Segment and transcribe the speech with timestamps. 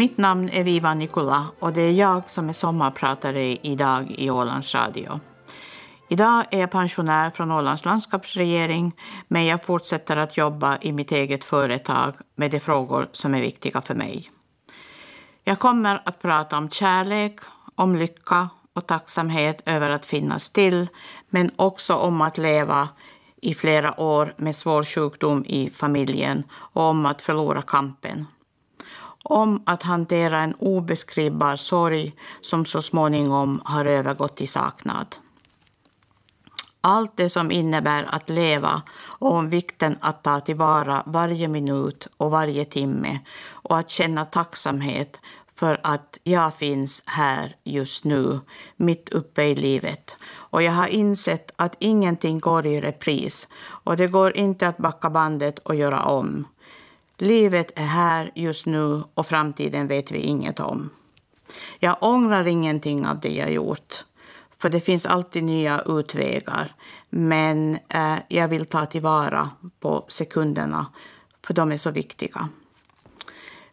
[0.00, 4.74] Mitt namn är Viva Nikola och det är jag som är sommarpratare idag i Ålands
[4.74, 5.20] Radio.
[6.08, 8.92] Idag är jag pensionär från Ålands landskapsregering
[9.28, 13.80] men jag fortsätter att jobba i mitt eget företag med de frågor som är viktiga
[13.80, 14.30] för mig.
[15.44, 17.40] Jag kommer att prata om kärlek,
[17.74, 20.88] om lycka och tacksamhet över att finnas till
[21.28, 22.88] men också om att leva
[23.42, 28.26] i flera år med svår sjukdom i familjen och om att förlora kampen
[29.30, 35.16] om att hantera en obeskrivbar sorg som så småningom har övergått i saknad.
[36.80, 42.30] Allt det som innebär att leva och om vikten att ta tillvara varje minut och
[42.30, 43.18] varje timme
[43.50, 45.20] och att känna tacksamhet
[45.54, 48.40] för att jag finns här just nu,
[48.76, 50.16] mitt uppe i livet.
[50.32, 53.48] Och jag har insett att ingenting går i repris
[53.84, 56.46] och det går inte att backa bandet och göra om.
[57.20, 60.90] Livet är här just nu och framtiden vet vi inget om.
[61.78, 64.04] Jag ångrar ingenting av det jag gjort,
[64.58, 66.74] för det finns alltid nya utvägar.
[67.10, 70.86] Men eh, jag vill ta tillvara på sekunderna,
[71.46, 72.48] för de är så viktiga.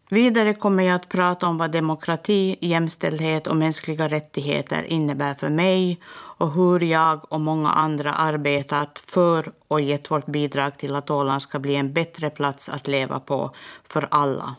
[0.09, 5.99] Vidare kommer jag att prata om vad demokrati, jämställdhet och mänskliga rättigheter innebär för mig
[6.09, 11.41] och hur jag och många andra arbetat för och gett vårt bidrag till att Åland
[11.41, 13.55] ska bli en bättre plats att leva på
[13.87, 14.55] för alla.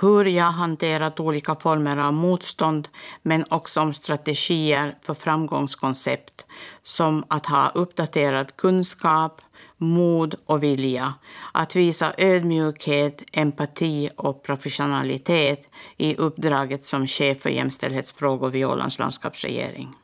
[0.00, 2.88] Hur jag hanterat olika former av motstånd
[3.22, 6.46] men också om strategier för framgångskoncept
[6.82, 9.42] som att ha uppdaterad kunskap,
[9.78, 11.14] mod och vilja
[11.52, 19.94] att visa ödmjukhet, empati och professionalitet i uppdraget som chef för jämställdhetsfrågor vid Ålands landskapsregering.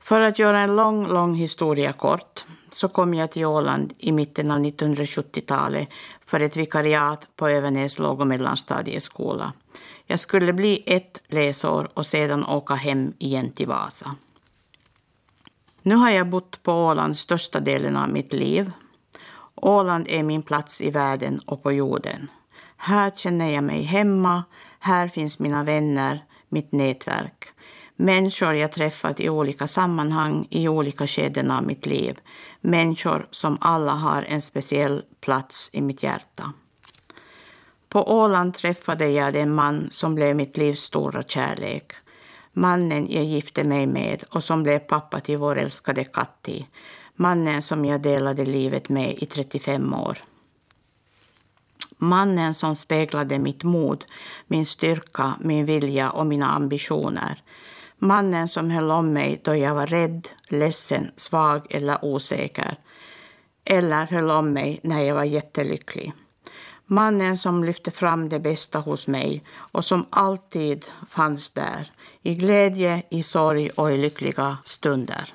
[0.00, 4.50] För att göra en lång, lång historia kort så kom jag till Åland i mitten
[4.50, 5.88] av 1970-talet
[6.26, 9.52] för ett vikariat på Övernäs låg och mellanstadieskola.
[10.06, 14.14] Jag skulle bli ett läsår och sedan åka hem igen till Vasa.
[15.86, 18.72] Nu har jag bott på Åland största delen av mitt liv.
[19.54, 22.30] Åland är min plats i världen och på jorden.
[22.76, 24.44] Här känner jag mig hemma,
[24.78, 27.44] här finns mina vänner, mitt nätverk.
[27.96, 32.18] Människor jag träffat i olika sammanhang i olika skeden av mitt liv.
[32.60, 36.52] Människor som alla har en speciell plats i mitt hjärta.
[37.88, 41.92] På Åland träffade jag den man som blev mitt livs stora kärlek
[42.54, 46.66] mannen jag gifte mig med och som blev pappa till vår älskade Katti.
[47.16, 50.24] Mannen som jag delade livet med i 35 år.
[51.98, 54.04] Mannen som speglade mitt mod,
[54.46, 57.42] min styrka, min vilja och mina ambitioner.
[57.98, 62.78] Mannen som höll om mig då jag var rädd, ledsen, svag eller osäker.
[63.64, 66.12] Eller höll om mig när jag var jättelycklig.
[66.86, 73.02] Mannen som lyfte fram det bästa hos mig och som alltid fanns där, i glädje,
[73.10, 75.34] i sorg och i lyckliga stunder.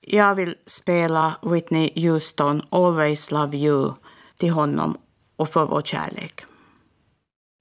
[0.00, 3.92] Jag vill spela Whitney Houston Always Love You
[4.34, 4.98] till honom
[5.36, 6.40] och för vår kärlek.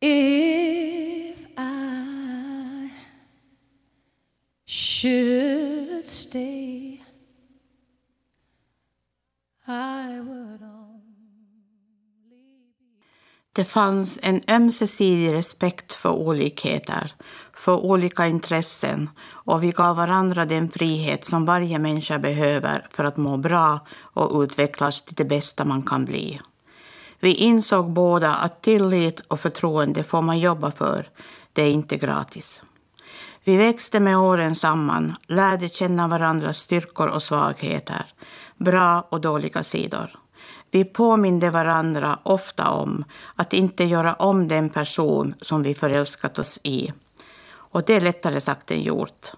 [0.02, 2.90] If I
[4.68, 7.02] should stay
[9.68, 10.79] I would
[13.54, 17.14] det fanns en ömsesidig respekt för olikheter,
[17.54, 23.18] för olika intressen och vi gav varandra den frihet som varje människa behöver för att
[23.18, 26.40] må bra och utvecklas till det bästa man kan bli.
[27.20, 31.10] Vi insåg båda att tillit och förtroende får man jobba för,
[31.54, 32.62] det är inte gratis.
[33.44, 38.06] Vi växte med åren samman, lärde känna varandras styrkor och svagheter,
[38.58, 40.20] bra och dåliga sidor.
[40.72, 43.06] Vi påminde varandra ofta om
[43.36, 46.94] att inte göra om den person som vi förälskat oss i.
[47.52, 49.32] Och det är lättare sagt än gjort.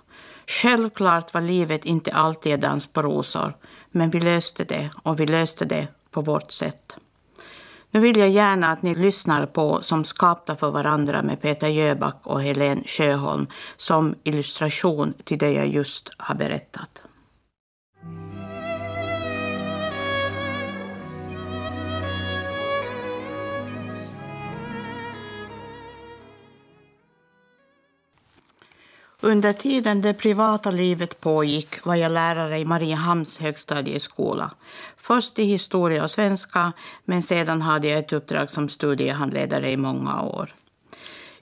[0.48, 3.56] Självklart var livet inte alltid dans på rosor,
[3.92, 6.96] men vi löste det och vi löste det på vårt sätt.
[7.92, 12.20] Nu vill jag gärna att ni lyssnar på Som skapta för varandra med Peter Jöback
[12.24, 17.02] och Helene Sjöholm som illustration till det jag just har berättat.
[29.24, 34.52] Under tiden det privata livet pågick var jag lärare i Mariehamns högstadieskola.
[34.98, 36.72] Först i historia och svenska,
[37.06, 40.56] men sedan hade jag ett uppdrag som studiehandledare i många år.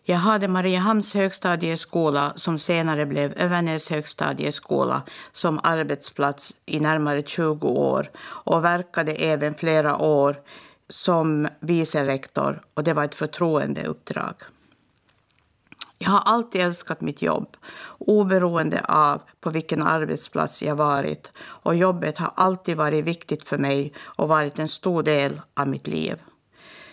[0.04, 5.02] Jag hade Mariehamns högstadieskola, som senare blev Övernäs högstadieskola,
[5.32, 10.38] som arbetsplats i närmare 20 år och verkade även flera år
[10.90, 14.36] som vice rektor och det var ett förtroendeuppdrag.
[16.02, 17.58] Jag har alltid älskat mitt jobb,
[17.98, 23.94] oberoende av på vilken arbetsplats jag varit och jobbet har alltid varit viktigt för mig
[24.00, 26.22] och varit en stor del av mitt liv.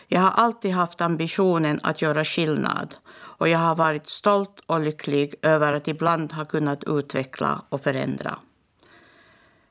[0.08, 2.94] Jag har alltid haft ambitionen att göra skillnad
[3.38, 8.38] och jag har varit stolt och lycklig över att ibland ha kunnat utveckla och förändra.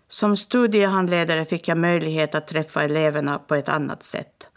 [0.08, 4.50] Som studiehandledare fick jag möjlighet att träffa eleverna på ett annat sätt.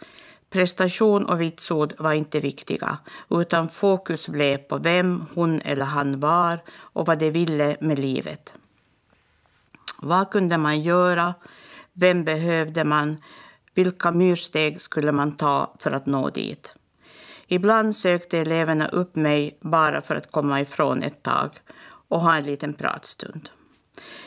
[0.50, 2.98] Prestation och vitsord var inte viktiga,
[3.30, 8.54] utan fokus blev på vem hon eller han var och vad de ville med livet.
[10.02, 11.34] Vad kunde man göra?
[11.92, 13.16] Vem behövde man?
[13.74, 16.74] Vilka myrsteg skulle man ta för att nå dit?
[17.46, 21.50] Ibland sökte eleverna upp mig bara för att komma ifrån ett tag
[22.08, 23.48] och ha en liten pratstund.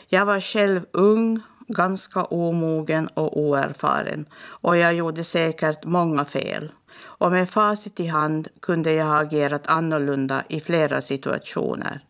[0.08, 1.40] Jag var själv ung,
[1.74, 6.72] ganska omogen och oerfaren och jag gjorde säkert många fel.
[7.00, 12.04] Och med facit i hand kunde jag ha agerat annorlunda i flera situationer.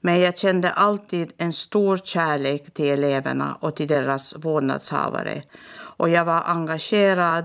[0.00, 5.42] Men jag kände alltid en stor kärlek till eleverna och till deras vårdnadshavare.
[5.72, 7.44] Och jag var engagerad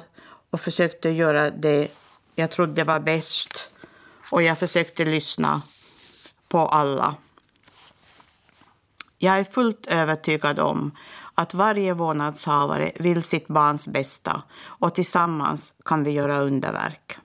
[0.49, 1.87] och försökte göra det
[2.35, 3.69] jag trodde var bäst.
[4.31, 5.61] Och jag försökte lyssna
[6.47, 7.15] på alla.
[9.17, 10.91] Jag är fullt övertygad om
[11.35, 17.17] att varje vårdnadshavare vill sitt barns bästa och tillsammans kan vi göra underverk.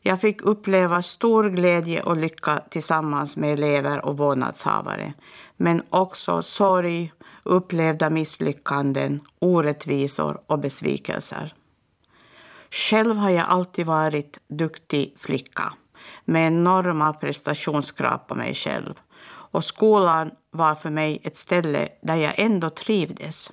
[0.00, 5.12] Jag fick uppleva stor glädje och lycka tillsammans med elever och vårdnadshavare,
[5.56, 7.12] men också sorg,
[7.42, 11.54] upplevda misslyckanden, orättvisor och besvikelser.
[12.70, 15.72] Själv har jag alltid varit duktig flicka
[16.24, 18.94] med enorma prestationskrav på mig själv
[19.24, 23.50] och skolan var för mig ett ställe där jag ändå trivdes.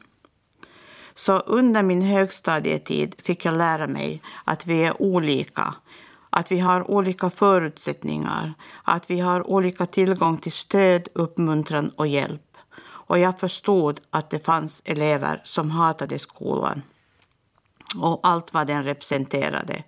[1.13, 5.73] Så under min högstadietid fick jag lära mig att vi är olika,
[6.29, 8.53] att vi har olika förutsättningar,
[8.83, 12.57] att vi har olika tillgång till stöd, uppmuntran och hjälp.
[12.81, 16.81] Och jag förstod att det fanns elever som hatade skolan
[17.97, 19.83] och allt vad den representerade.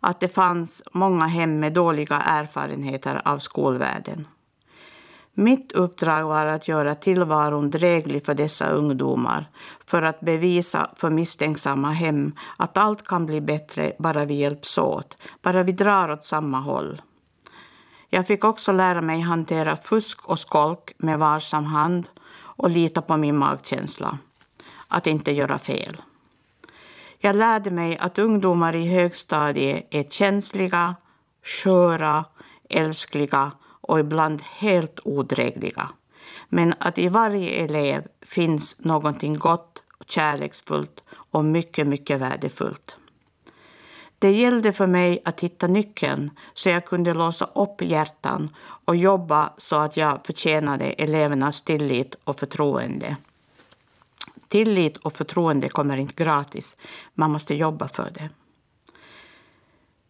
[0.00, 4.26] Att det fanns många hem med dåliga erfarenheter av skolvärlden.
[5.34, 9.50] Mitt uppdrag var att göra tillvaron dräglig för dessa ungdomar
[9.86, 15.16] för att bevisa för misstänksamma hem att allt kan bli bättre bara vi hjälps åt,
[15.42, 17.02] bara vi drar åt samma håll.
[18.08, 22.08] Jag fick också lära mig hantera fusk och skolk med varsam hand
[22.40, 24.18] och lita på min magkänsla.
[24.88, 26.02] Att inte göra fel.
[27.18, 30.94] Jag lärde mig att ungdomar i högstadiet är känsliga,
[31.42, 32.24] sköra,
[32.68, 33.52] älskliga
[33.82, 35.88] och ibland helt odrägliga.
[36.48, 42.96] Men att i varje elev finns någonting gott, kärleksfullt och mycket, mycket värdefullt.
[44.18, 48.50] Det gällde för mig att hitta nyckeln så jag kunde låsa upp hjärtan
[48.84, 53.16] och jobba så att jag förtjänade elevernas tillit och förtroende.
[54.48, 56.76] Tillit och förtroende kommer inte gratis.
[57.14, 58.30] Man måste jobba för det.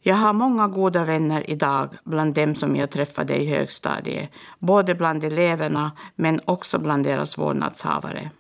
[0.05, 5.25] Jag har många goda vänner idag bland dem som jag träffade i högstadiet, både bland
[5.25, 8.31] eleverna men också bland deras vårdnadshavare.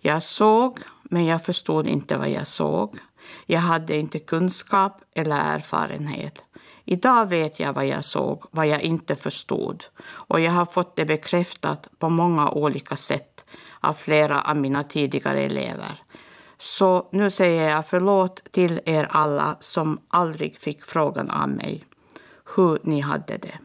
[0.00, 2.98] Jag såg, men jag förstod inte vad jag såg.
[3.46, 6.44] Jag hade inte kunskap eller erfarenhet.
[6.84, 11.04] Idag vet jag vad jag såg, vad jag inte förstod och jag har fått det
[11.04, 13.44] bekräftat på många olika sätt
[13.80, 16.03] av flera av mina tidigare elever.
[16.64, 21.84] Så nu säger jag förlåt till er alla som aldrig fick frågan av mig
[22.56, 23.58] hur ni hade det.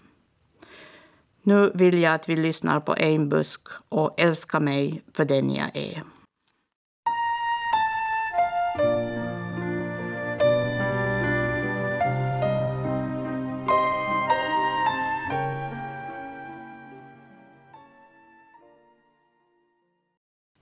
[1.44, 6.04] Nu vill jag att vi lyssnar på Einbusk och älska mig för den jag är.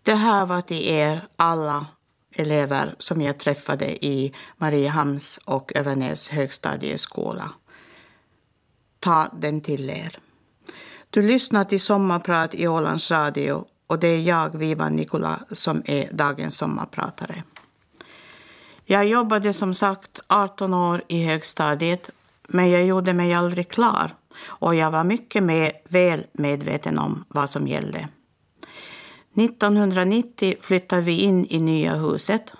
[0.03, 1.85] Det här var till er alla
[2.39, 7.51] elever som jag träffade i Mariehamns och Övernäs högstadieskola.
[8.99, 10.19] Ta den till er.
[11.09, 16.09] Du lyssnar till Sommarprat i Ålands Radio och det är jag, Viva Nikola, som är
[16.11, 17.43] dagens sommarpratare.
[18.85, 22.09] Jag jobbade som sagt 18 år i högstadiet
[22.47, 27.49] men jag gjorde mig aldrig klar och jag var mycket mer väl medveten om vad
[27.49, 28.07] som gällde.
[29.37, 32.53] 1990 flyttade vi in i nya huset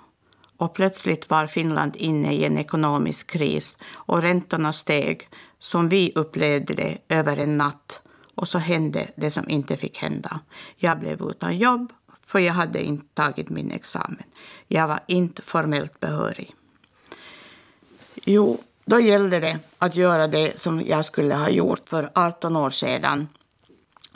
[0.56, 6.74] och plötsligt var Finland inne i en ekonomisk kris och räntorna steg som vi upplevde
[6.74, 8.00] det över en natt.
[8.34, 10.40] Och så hände det som inte fick hända.
[10.76, 11.92] Jag blev utan jobb,
[12.26, 14.22] för jag hade inte tagit min examen.
[14.68, 16.54] Jag var inte formellt behörig.
[18.24, 22.70] Jo, då gällde det att göra det som jag skulle ha gjort för 18 år
[22.70, 23.28] sedan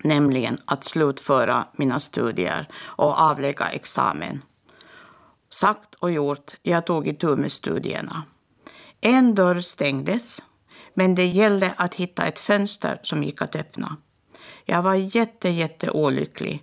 [0.05, 4.43] nämligen att slutföra mina studier och avlägga examen.
[5.51, 8.23] Sagt och gjort, jag tog itu med studierna.
[9.01, 10.43] En dörr stängdes,
[10.95, 13.97] men det gällde att hitta ett fönster som gick att öppna.
[14.65, 16.63] Jag var jätte, jätte olycklig.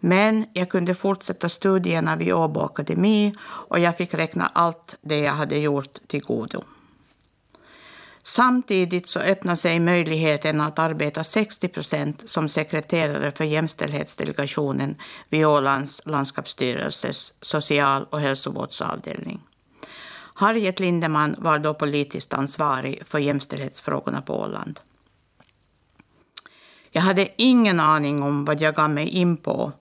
[0.00, 5.32] Men jag kunde fortsätta studierna vid Åbo Akademi och jag fick räkna allt det jag
[5.32, 6.62] hade gjort till godo.
[8.28, 14.96] Samtidigt så öppnar sig möjligheten att arbeta 60 procent som sekreterare för jämställdhetsdelegationen
[15.28, 19.40] vid Ålands landskapsstyrelses social och hälsovårdsavdelning.
[20.34, 24.80] Harriet Lindeman var då politiskt ansvarig för jämställdhetsfrågorna på Åland.
[26.90, 29.72] Jag hade ingen aning om vad jag gav mig in på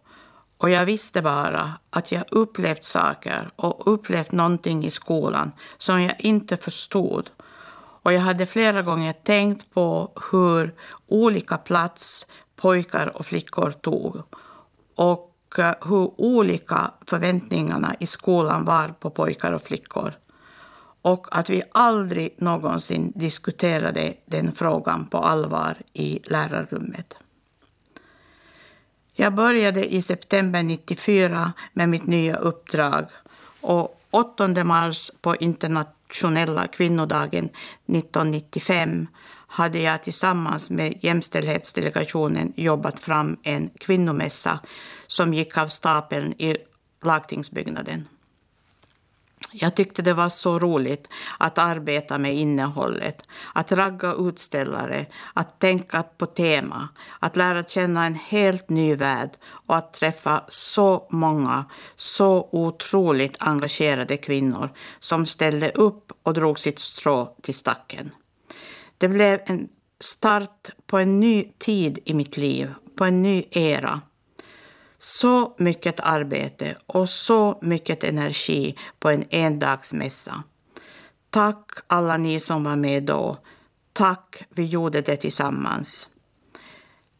[0.58, 6.16] och jag visste bara att jag upplevt saker och upplevt någonting i skolan som jag
[6.20, 7.30] inte förstod
[8.08, 10.76] och jag hade flera gånger tänkt på hur
[11.08, 14.22] olika plats pojkar och flickor tog
[14.96, 20.14] och eh, hur olika förväntningarna i skolan var på pojkar och flickor.
[21.02, 27.18] Och att vi aldrig någonsin diskuterade den frågan på allvar i lärarrummet.
[29.14, 33.06] Jag började i september 94 med mitt nya uppdrag
[33.62, 39.08] och 8 mars på internat internationella kvinnodagen 1995
[39.48, 44.60] hade jag tillsammans med jämställdhetsdelegationen jobbat fram en kvinnomässa
[45.08, 46.58] som gick av stapeln i
[47.04, 48.08] lagtingsbyggnaden.
[49.52, 53.24] Jag tyckte det var så roligt att arbeta med innehållet,
[53.54, 56.90] att ragga utställare, att tänka på tema,
[57.20, 64.18] att lära känna en helt ny värld och att träffa så många, så otroligt engagerade
[64.18, 68.12] kvinnor som ställde upp och drog sitt strå till stacken.
[68.98, 74.02] Det blev en start på en ny tid i mitt liv, på en ny era
[74.98, 80.44] så mycket arbete och så mycket energi på en endagsmässa.
[81.30, 83.38] Tack alla ni som var med då.
[83.94, 86.08] Tack, vi gjorde det tillsammans.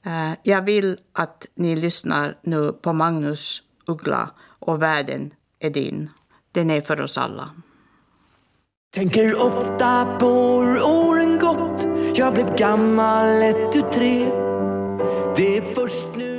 [0.06, 6.10] Eh, jag vill att ni lyssnar nu på Magnus Uggla och Världen är din.
[6.52, 7.50] Den är för oss alla.
[8.94, 14.26] Tänker ofta på hur åren gått Jag blev gammal ett, tu, tre
[15.36, 16.37] Det är först nu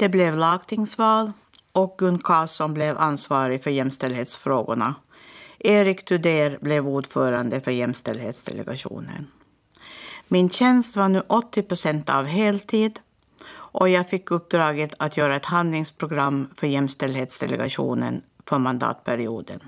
[0.00, 1.32] Det blev lagtingsval
[1.72, 4.94] och Gun Karlsson blev ansvarig för jämställdhetsfrågorna.
[5.58, 9.26] Erik Tudér blev ordförande för jämställdhetsdelegationen.
[10.28, 13.00] Min tjänst var nu 80 procent av heltid
[13.50, 19.60] och jag fick uppdraget att göra ett handlingsprogram för jämställdhetsdelegationen för mandatperioden.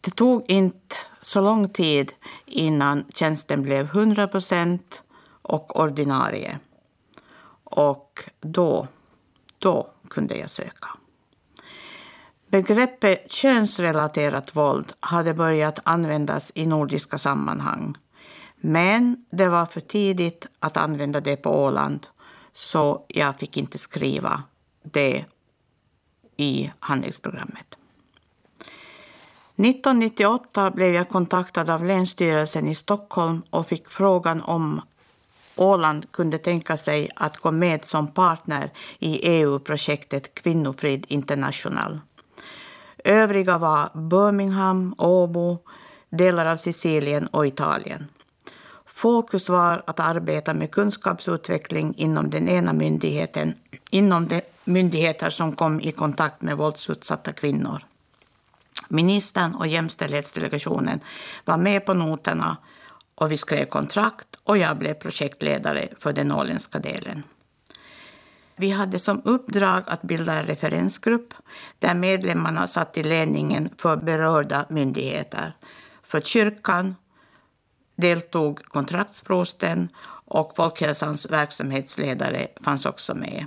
[0.00, 2.12] Det tog inte så lång tid
[2.46, 5.02] innan tjänsten blev 100 procent
[5.42, 6.58] och ordinarie.
[7.78, 8.86] Och då,
[9.58, 10.88] då kunde jag söka.
[12.46, 17.96] Begreppet könsrelaterat våld hade börjat användas i nordiska sammanhang.
[18.56, 22.06] Men det var för tidigt att använda det på Åland
[22.52, 24.42] så jag fick inte skriva
[24.82, 25.24] det
[26.36, 27.78] i handlingsprogrammet.
[29.56, 34.80] 1998 blev jag kontaktad av Länsstyrelsen i Stockholm och fick frågan om
[35.58, 42.00] Åland kunde tänka sig att gå med som partner i EU-projektet Kvinnofrid International.
[43.04, 45.58] Övriga var Birmingham, Åbo,
[46.10, 48.06] delar av Sicilien och Italien.
[48.86, 53.54] Fokus var att arbeta med kunskapsutveckling inom den ena myndigheten,
[53.90, 57.82] inom de myndigheter som kom i kontakt med våldsutsatta kvinnor.
[58.88, 61.00] Ministern och jämställdhetsdelegationen
[61.44, 62.56] var med på noterna
[63.18, 67.22] och vi skrev kontrakt och jag blev projektledare för den åländska delen.
[68.56, 71.34] Vi hade som uppdrag att bilda en referensgrupp
[71.78, 75.56] där medlemmarna satt i ledningen för berörda myndigheter.
[76.02, 76.96] För kyrkan
[77.96, 79.88] deltog kontraktsprosten
[80.24, 83.46] och Folkhälsans verksamhetsledare fanns också med.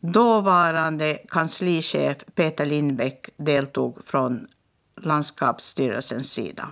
[0.00, 4.46] Dåvarande kanslichef Peter Lindbäck deltog från
[5.00, 6.68] landskapsstyrelsens sida.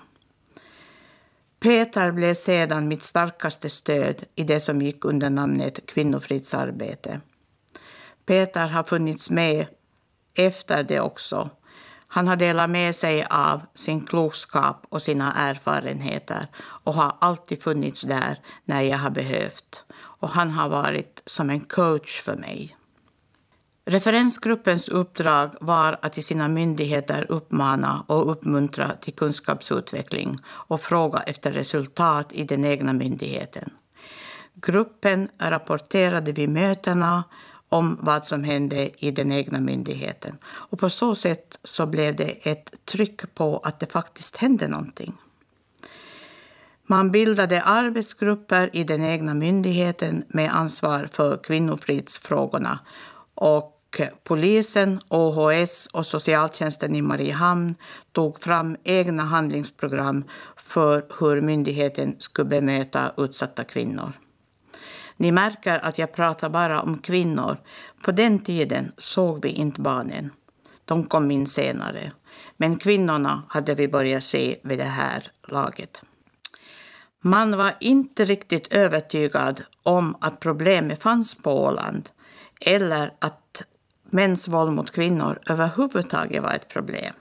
[1.61, 7.21] Peter blev sedan mitt starkaste stöd i det som gick under namnet kvinnofridsarbete.
[8.27, 9.67] Peter har funnits med
[10.35, 11.51] efter det också.
[12.09, 18.03] Han har delat med sig av sin klokskap och sina erfarenheter och har alltid funnits
[18.03, 19.85] där när jag har behövt.
[20.19, 22.77] och han har varit som en coach för mig.
[23.89, 31.53] Referensgruppens uppdrag var att i sina myndigheter uppmana och uppmuntra till kunskapsutveckling och fråga efter
[31.53, 33.71] resultat i den egna myndigheten.
[34.55, 37.25] Gruppen rapporterade vid mötena
[37.69, 40.39] om vad som hände i den egna myndigheten.
[40.45, 45.17] Och på så sätt så blev det ett tryck på att det faktiskt hände någonting.
[46.87, 52.79] Man bildade arbetsgrupper i den egna myndigheten med ansvar för kvinnofridsfrågorna
[53.35, 57.75] och Eh, polisen, OHS och socialtjänsten i Mariehamn
[58.13, 60.25] tog fram egna handlingsprogram
[60.57, 64.13] för hur myndigheten skulle bemöta utsatta kvinnor.
[65.17, 67.57] Ni märker att jag pratar bara om kvinnor.
[68.05, 70.31] På den tiden såg vi inte barnen.
[70.85, 72.13] De kom in senare.
[72.57, 76.03] Men kvinnorna hade vi börjat se vid det här laget.
[77.23, 82.09] Man var inte riktigt övertygad om att problemet fanns på Åland
[82.61, 83.63] eller att
[84.11, 87.15] mäns våld mot kvinnor överhuvudtaget var ett problem.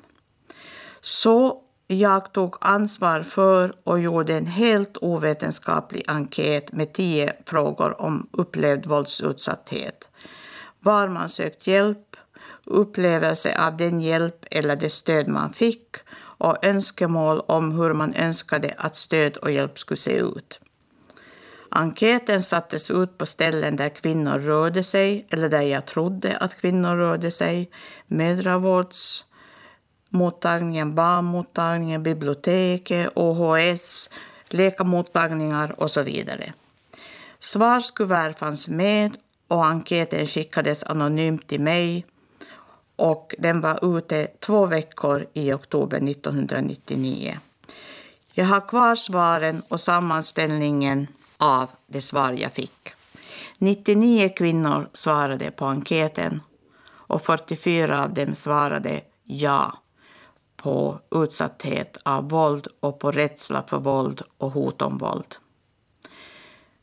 [1.01, 8.27] Så jag tog ansvar för och gjorde en helt ovetenskaplig enkät med tio frågor om
[8.31, 10.09] upplevd våldsutsatthet.
[10.79, 12.15] Var man sökt hjälp,
[12.63, 15.95] upplevelse av den hjälp eller det stöd man fick
[16.37, 20.59] och önskemål om hur man önskade att stöd och hjälp skulle se ut.
[21.77, 26.95] Enkäten sattes ut på ställen där kvinnor rörde sig eller där jag trodde att kvinnor
[26.95, 27.69] rörde sig.
[28.07, 34.09] Mödravårdsmottagningen, barnmottagningen, biblioteket, OHS,
[34.49, 36.53] läkarmottagningar och så vidare.
[37.39, 39.11] Svarskuvert fanns med
[39.47, 42.05] och enkäten skickades anonymt till mig
[42.95, 47.39] och den var ute två veckor i oktober 1999.
[48.33, 52.89] Jag har kvar svaren och sammanställningen av det svar jag fick.
[53.57, 56.41] 99 kvinnor svarade på enkäten
[56.87, 59.77] och 44 av dem svarade ja
[60.55, 65.35] på utsatthet av våld och på rädsla för våld och hot om våld.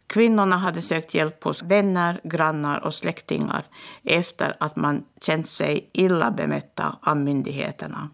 [0.06, 3.66] Kvinnorna hade sökt hjälp hos vänner, grannar och släktingar
[4.02, 8.10] efter att man känt sig illa bemötta av myndigheterna.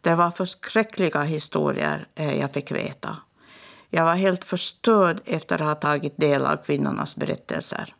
[0.00, 3.16] Det var förskräckliga historier eh, jag fick veta.
[3.94, 7.94] Jag var helt förstörd efter att ha tagit del av kvinnornas berättelser.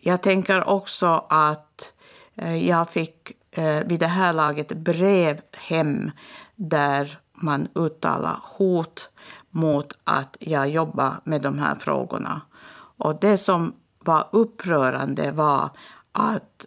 [0.00, 1.92] Jag tänker också att
[2.34, 6.10] eh, jag fick eh, vid det här laget brev hem
[6.56, 9.10] där man uttalar hot
[9.50, 12.40] mot att jag jobbar med de här frågorna.
[12.96, 15.70] Och det som var upprörande var
[16.12, 16.66] att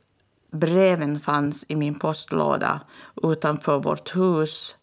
[0.52, 2.82] breven fanns i min postlåda
[3.24, 4.76] utanför vårt hus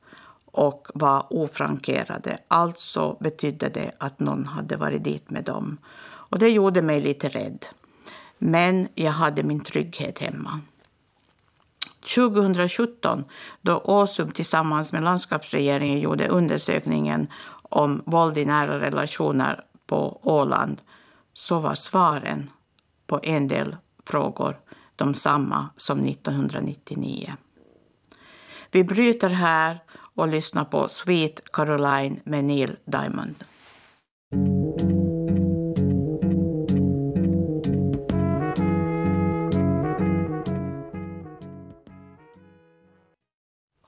[0.52, 2.38] och var ofrankerade.
[2.48, 5.78] Alltså betydde det att någon hade varit dit med dem.
[6.04, 7.66] Och det gjorde mig lite rädd.
[8.38, 10.60] Men jag hade min trygghet hemma.
[12.14, 13.24] 2017,
[13.60, 17.26] då Åsum tillsammans med landskapsregeringen gjorde undersökningen
[17.62, 20.82] om våld i nära relationer på Åland,
[21.32, 22.50] så var svaren
[23.06, 24.58] på en del frågor
[24.96, 27.36] de samma som 1999.
[28.70, 29.82] Vi bryter här
[30.14, 33.34] och lyssna på Sweet Caroline med Neil Diamond.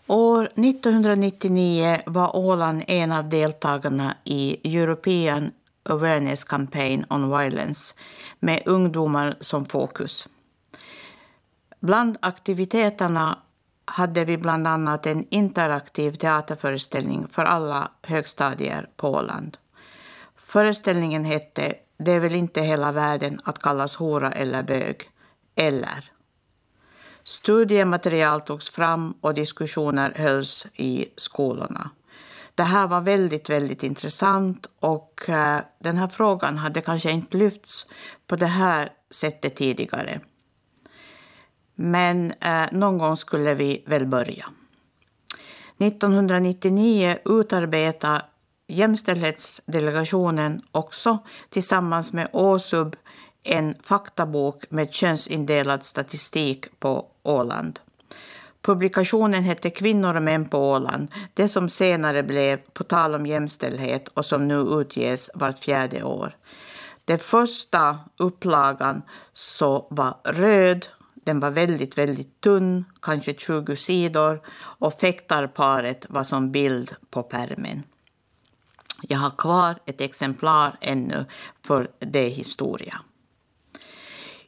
[0.07, 5.51] År 1999 var Åland en av deltagarna i European
[5.89, 7.95] Awareness Campaign on Violence
[8.41, 10.29] med ungdomar som fokus.
[11.81, 13.39] Bland aktiviteterna
[13.85, 19.57] hade vi bland annat en interaktiv teaterföreställning för alla högstadier på Åland.
[20.37, 25.11] Föreställningen hette Det är väl inte hela världen att kallas hora eller bög,
[25.55, 26.11] eller.
[27.23, 31.91] Studiematerial togs fram och diskussioner hölls i skolorna.
[32.55, 37.87] Det här var väldigt, väldigt intressant och eh, den här frågan hade kanske inte lyfts
[38.27, 40.21] på det här sättet tidigare.
[41.75, 44.47] Men eh, någon gång skulle vi väl börja.
[45.79, 48.23] 1999 utarbetade
[48.67, 52.97] Jämställdhetsdelegationen också tillsammans med ÅSUB
[53.43, 57.81] en faktabok med könsindelad statistik på Åland.
[58.63, 64.09] Publikationen hette Kvinnor och män på Åland, det som senare blev På tal om jämställdhet
[64.09, 66.37] och som nu utges vart fjärde år.
[67.05, 70.87] Den första upplagan så var röd
[71.25, 77.83] den var väldigt, väldigt tunn, kanske 20 sidor och fäktarparet var som bild på pärmen.
[79.03, 81.25] Jag har kvar ett exemplar ännu,
[81.63, 83.01] för det är historia.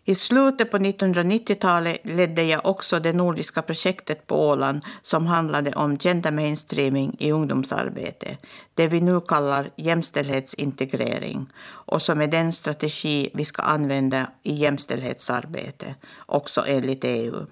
[0.09, 5.99] I slutet på 1990-talet ledde jag också det nordiska projektet på Åland som handlade om
[5.99, 8.37] gender mainstreaming i ungdomsarbete,
[8.75, 15.95] det vi nu kallar jämställdhetsintegrering och som är den strategi vi ska använda i jämställdhetsarbete,
[16.27, 17.47] också enligt EU.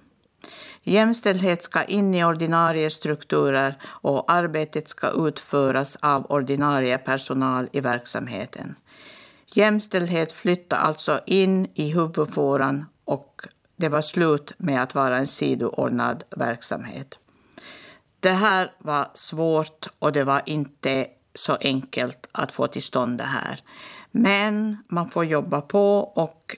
[0.83, 8.75] Jämställdhet ska in i ordinarie strukturer och arbetet ska utföras av ordinarie personal i verksamheten.
[9.57, 16.25] Jämställdhet flyttade alltså in i huvudfåran och det var slut med att vara en sidoordnad
[16.31, 17.19] verksamhet.
[18.21, 23.25] Det här var svårt och det var inte så enkelt att få till stånd det
[23.25, 23.61] här.
[24.11, 26.57] Men man får jobba på och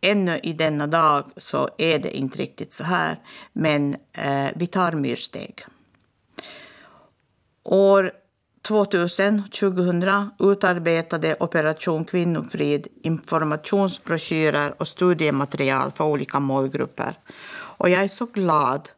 [0.00, 3.18] ännu i denna dag så är det inte riktigt så här.
[3.52, 5.64] Men eh, vi tar myrsteg.
[7.64, 8.12] År
[8.62, 17.18] 2000, 2000 utarbetade Operation Kvinnofrid informationsbroschyrer och studiematerial för olika målgrupper.
[17.52, 18.88] Och jag är så glad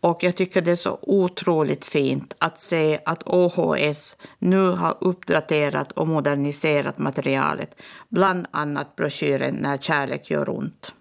[0.00, 5.92] och jag tycker det är så otroligt fint att se att OHS nu har uppdaterat
[5.92, 10.92] och moderniserat materialet, bland annat broschyren När kärlek gör ont.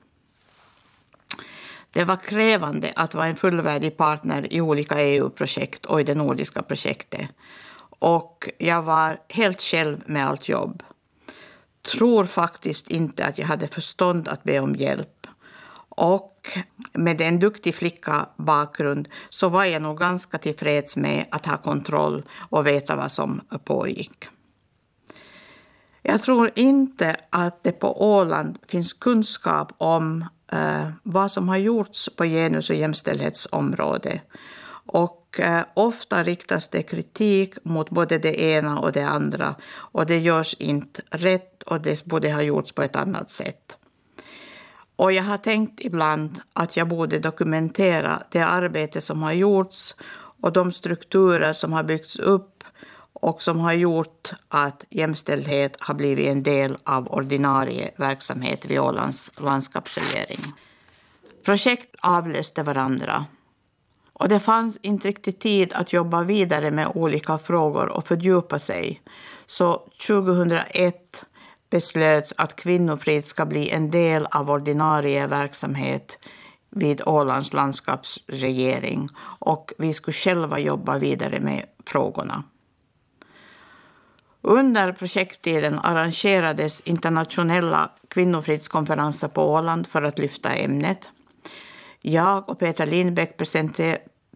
[1.91, 6.62] Det var krävande att vara en fullvärdig partner i olika EU-projekt och i det nordiska
[6.62, 7.30] projektet.
[7.99, 10.84] Och jag var helt själv med allt jobb.
[11.95, 15.28] Tror faktiskt inte att jag hade förstånd att be om hjälp.
[15.89, 16.58] Och
[16.93, 22.23] med en duktig flicka bakgrund så var jag nog ganska tillfreds med att ha kontroll
[22.49, 24.25] och veta vad som pågick.
[26.02, 32.09] Jag tror inte att det på Åland finns kunskap om eh, vad som har gjorts
[32.15, 34.21] på genus och jämställdhetsområdet.
[34.91, 40.17] Och eh, ofta riktas det kritik mot både det ena och det andra och det
[40.19, 43.77] görs inte rätt och det borde ha gjorts på ett annat sätt.
[44.95, 49.95] Och jag har tänkt ibland att jag borde dokumentera det arbete som har gjorts
[50.41, 52.59] och de strukturer som har byggts upp
[53.19, 59.32] och som har gjort att jämställdhet har blivit en del av ordinarie verksamhet vid Ålands
[59.38, 60.53] landskapsregering.
[61.45, 63.25] Projekt avlöste varandra
[64.13, 69.01] och det fanns inte riktigt tid att jobba vidare med olika frågor och fördjupa sig.
[69.45, 71.25] Så 2001
[71.69, 76.17] beslöts att Kvinnofrid ska bli en del av ordinarie verksamhet
[76.69, 82.43] vid Ålands landskapsregering och vi skulle själva jobba vidare med frågorna.
[84.41, 91.10] Under projekttiden arrangerades internationella kvinnofridskonferenser på Åland för att lyfta ämnet.
[92.02, 93.38] Jag och Peter Lindbäck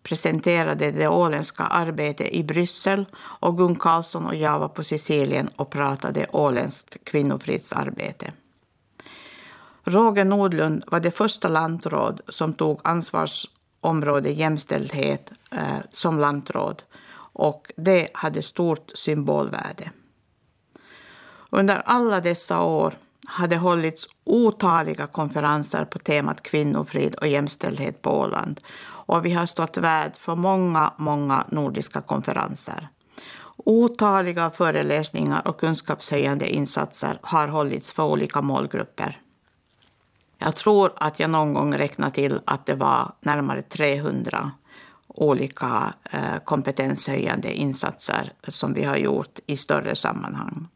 [0.03, 5.69] presenterade det åländska arbetet i Bryssel och Gun Karlsson och jag var på Sicilien och
[5.69, 8.31] pratade åländskt kvinnofridsarbete.
[9.83, 16.83] Roger Nordlund var det första lantråd som tog ansvarsområde jämställdhet eh, som lantråd
[17.33, 19.91] och det hade stort symbolvärde.
[21.49, 28.59] Under alla dessa år hade hållits otaliga konferenser på temat kvinnofrid och jämställdhet på Åland
[29.05, 32.87] och vi har stått värd för många, många nordiska konferenser.
[33.57, 39.19] Otaliga föreläsningar och kunskapshöjande insatser har hållits för olika målgrupper.
[40.37, 44.51] Jag tror att jag någon gång räknade till att det var närmare 300
[45.13, 50.67] olika eh, kompetenshöjande insatser som vi har gjort i större sammanhang.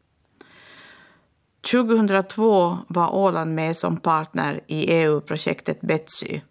[1.71, 6.41] 2002 var Åland med som partner i EU-projektet BETSY,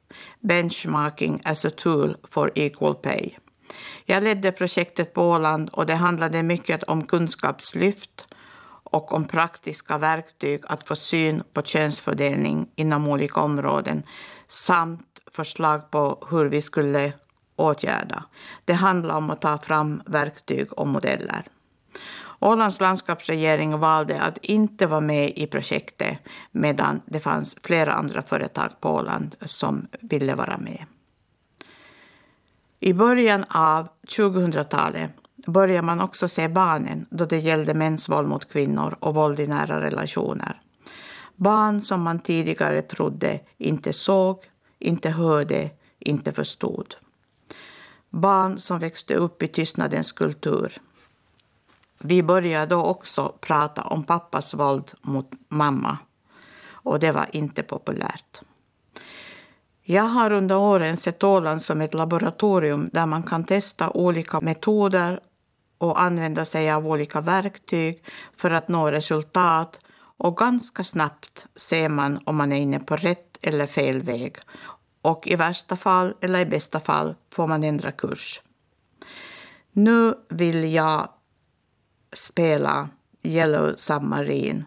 [0.41, 3.31] Benchmarking as a Tool for Equal Pay.
[4.05, 8.27] Jag ledde projektet på Åland och det handlade mycket om kunskapslyft
[8.91, 14.03] och om praktiska verktyg att få syn på könsfördelning inom olika områden
[14.49, 17.13] samt förslag på hur vi skulle
[17.57, 18.25] åtgärda.
[18.65, 21.45] Det handlar om att ta fram verktyg och modeller.
[22.39, 26.19] Ålands landskapsregering valde att inte vara med i projektet
[26.53, 30.85] medan det fanns flera andra företag på Åland som ville vara med.
[32.81, 35.11] I början av 2000-talet
[35.47, 39.47] började man också se barnen då det gällde mäns våld mot kvinnor och våld i
[39.47, 40.61] nära relationer.
[41.37, 44.45] Barn som man tidigare trodde inte såg,
[44.79, 46.95] inte hörde, inte förstod.
[48.17, 50.79] Barn som växte upp i tystnadens kultur.
[51.99, 55.99] Vi började då också prata om pappas våld mot mamma
[56.71, 58.41] och det var inte populärt.
[59.83, 65.21] Jag har under åren sett Åland som ett laboratorium där man kan testa olika metoder
[65.79, 68.03] och använda sig av olika verktyg
[68.37, 69.81] för att nå resultat
[70.19, 74.37] och ganska snabbt ser man om man är inne på rätt eller fel väg.
[75.07, 78.41] Och i värsta fall, eller i bästa fall, får man ändra kurs.
[79.73, 81.09] Nu vill jag
[82.13, 82.89] spela
[83.23, 84.65] Yellow Submarine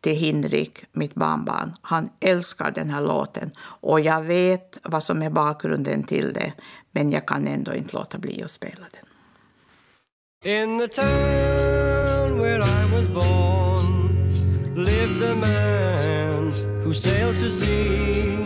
[0.00, 1.76] till Hinrik, mitt barnbarn.
[1.82, 6.52] Han älskar den här låten och jag vet vad som är bakgrunden till det,
[6.90, 9.04] men jag kan ändå inte låta bli att spela den.
[10.52, 14.10] In the town where I was born
[14.84, 16.52] lived a man
[16.84, 18.39] who sailed to sea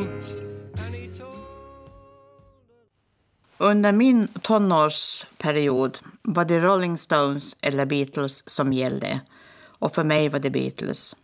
[3.64, 9.20] Under min tonårsperiod var det Rolling Stones eller Beatles som gällde.
[9.64, 11.16] Och för mig var det Beatles.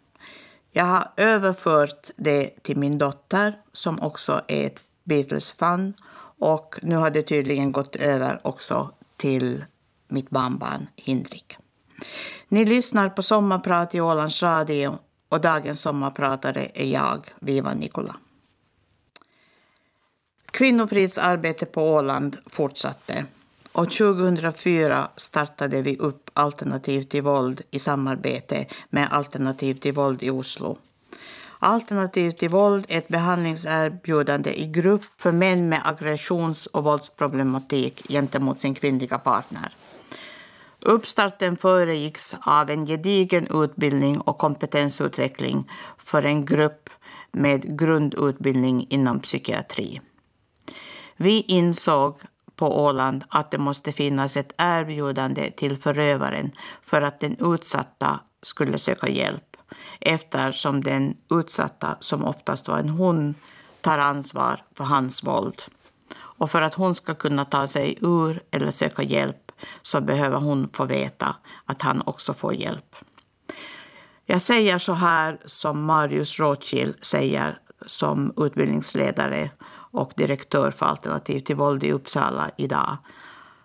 [0.71, 5.95] Jag har överfört det till min dotter som också är ett Beatles-fan.
[6.39, 9.65] Och nu har det tydligen gått över också till
[10.09, 11.57] mitt barnbarn Hindrik.
[12.49, 14.99] Ni lyssnar på Sommarprat i Ålands Radio
[15.29, 18.17] och dagens sommarpratare är jag, Viva Nikola.
[20.51, 23.27] Kvinnofridsarbetet på Åland fortsatte
[23.73, 30.31] och 2004 startade vi upp Alternativ till våld i samarbete med Alternativ till våld i
[30.31, 30.79] Oslo.
[31.59, 38.61] Alternativ till våld är ett behandlingserbjudande i grupp för män med aggressions och våldsproblematik gentemot
[38.61, 39.75] sin kvinnliga partner.
[40.81, 46.91] Uppstarten föregicks av en gedigen utbildning och kompetensutveckling för en grupp
[47.33, 50.01] med grundutbildning inom psykiatri.
[51.23, 52.21] Vi insåg
[52.57, 56.51] på Åland att det måste finnas ett erbjudande till förövaren
[56.83, 59.57] för att den utsatta skulle söka hjälp
[60.01, 63.35] eftersom den utsatta, som oftast var en hon,
[63.81, 65.63] tar ansvar för hans våld.
[66.19, 69.53] Och för att hon ska kunna ta sig ur eller söka hjälp
[69.83, 72.97] så behöver hon få veta att han också får hjälp.
[74.27, 79.51] Jag säger så här som Marius Rothschild säger som utbildningsledare
[79.91, 82.97] och direktör för Alternativ till våld i Uppsala idag.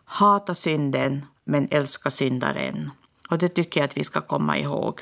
[0.05, 2.91] Hata synden, men älska syndaren.
[3.29, 5.01] Och det tycker jag att vi ska komma ihåg.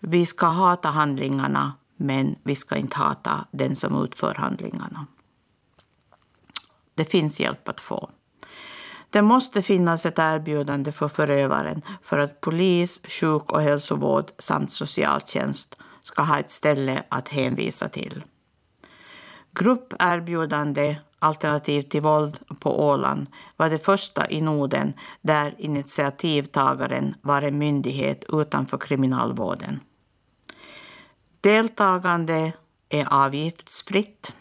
[0.00, 5.06] Vi ska hata handlingarna, men vi ska inte hata den som utför handlingarna.
[6.94, 8.10] Det finns hjälp att få.
[9.10, 15.76] Det måste finnas ett erbjudande för förövaren för att polis, sjuk och hälsovård samt socialtjänst
[16.02, 18.24] ska ha ett ställe att hänvisa till.
[19.52, 27.58] Grupperbjudande Alternativ till våld på Åland var det första i Norden där initiativtagaren var en
[27.58, 29.80] myndighet utanför kriminalvården.
[31.40, 32.52] Deltagande
[32.88, 34.32] är avgiftsfritt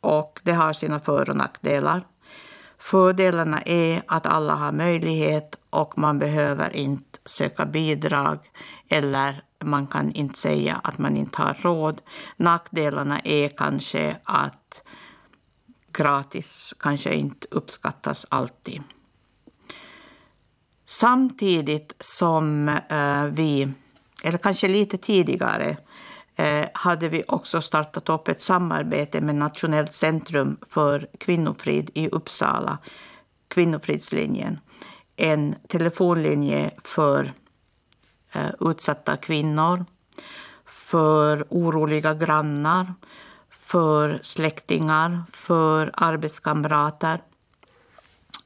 [0.00, 2.06] och det har sina för och nackdelar.
[2.78, 8.38] Fördelarna är att alla har möjlighet och man behöver inte söka bidrag
[8.88, 12.00] eller man kan inte säga att man inte har råd.
[12.36, 14.82] Nackdelarna är kanske att
[15.92, 18.82] gratis kanske inte uppskattas alltid.
[20.86, 23.68] Samtidigt som eh, vi,
[24.24, 25.76] eller kanske lite tidigare,
[26.36, 32.78] eh, hade vi också startat upp ett samarbete med Nationellt centrum för kvinnofrid i Uppsala,
[33.48, 34.58] Kvinnofridslinjen.
[35.16, 37.32] En telefonlinje för
[38.32, 39.84] Eh, utsatta kvinnor,
[40.66, 42.94] för oroliga grannar,
[43.50, 47.20] för släktingar, för arbetskamrater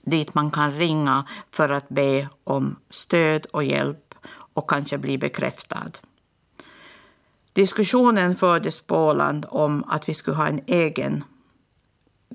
[0.07, 5.91] dit man kan ringa för att be om stöd och hjälp och kanske bli bekräftad.
[7.53, 11.25] Diskussionen fördes på Åland om att vi skulle ha en egen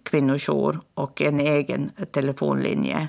[0.03, 3.07] kvinnojour och en egen telefonlinje.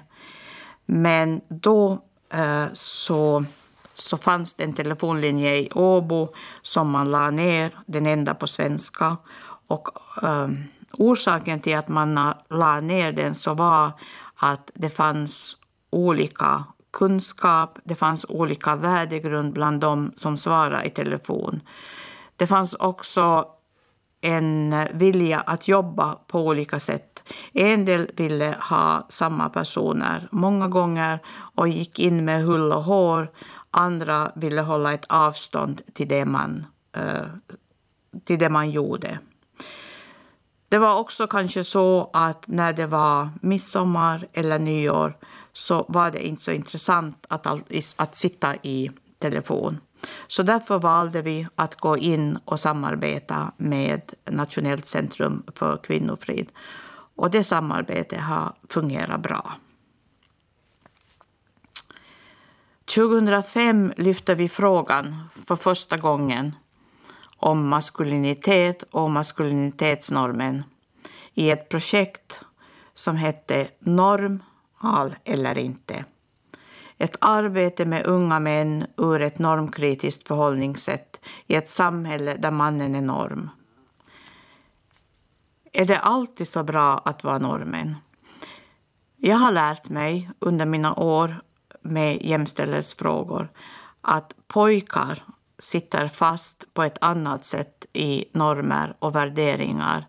[0.87, 3.45] Men då eh, så
[4.03, 9.17] så fanns det en telefonlinje i Åbo som man la ner, den enda på svenska.
[9.67, 9.89] Och
[10.23, 13.93] um, orsaken till att man la ner den så var
[14.37, 15.57] att det fanns
[15.91, 21.61] olika kunskap, det fanns olika värdegrund bland dem som svarade i telefon.
[22.37, 23.47] Det fanns också
[24.21, 27.23] en vilja att jobba på olika sätt.
[27.53, 31.19] En del ville ha samma personer många gånger
[31.55, 33.31] och gick in med hull och hår.
[33.73, 37.27] Andra ville hålla ett avstånd till det man, uh,
[38.25, 39.19] till det man gjorde.
[40.69, 45.17] Det var också kanske så att när det var midsommar eller nyår
[45.53, 47.47] så var det inte så intressant att,
[47.97, 49.79] att sitta i telefon.
[50.29, 56.51] Så därför valde vi att gå in och samarbeta med Nationellt centrum för kvinnofrid.
[57.17, 59.53] Och det samarbetet har fungerat bra.
[62.85, 65.17] 2005 lyfte vi frågan
[65.47, 66.57] för första gången
[67.37, 70.65] om maskulinitet och maskulinitetsnormen
[71.35, 72.41] i ett projekt
[72.95, 74.43] som hette Norm,
[74.79, 76.05] all eller inte.
[76.99, 83.03] Ett arbete med unga män ur ett normkritiskt förhållningssätt i ett samhälle där mannen är
[83.03, 83.51] norm.
[85.73, 87.97] Är det alltid så bra att vara normen?
[89.17, 91.43] Jag har lärt mig under mina år
[91.83, 93.51] med jämställdhetsfrågor
[94.01, 95.25] att pojkar
[95.59, 100.07] sitter fast på ett annat sätt i normer och värderingar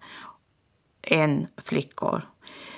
[1.01, 2.21] än flickor.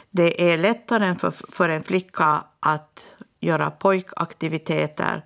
[0.09, 5.25] Det är lättare för, för en flicka att göra pojkaktiviteter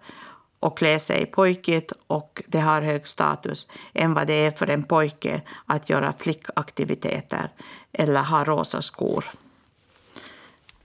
[0.60, 4.84] och klä sig pojkigt och det har hög status än vad det är för en
[4.84, 7.52] pojke att göra flickaktiviteter
[7.92, 9.26] eller ha rosa skor.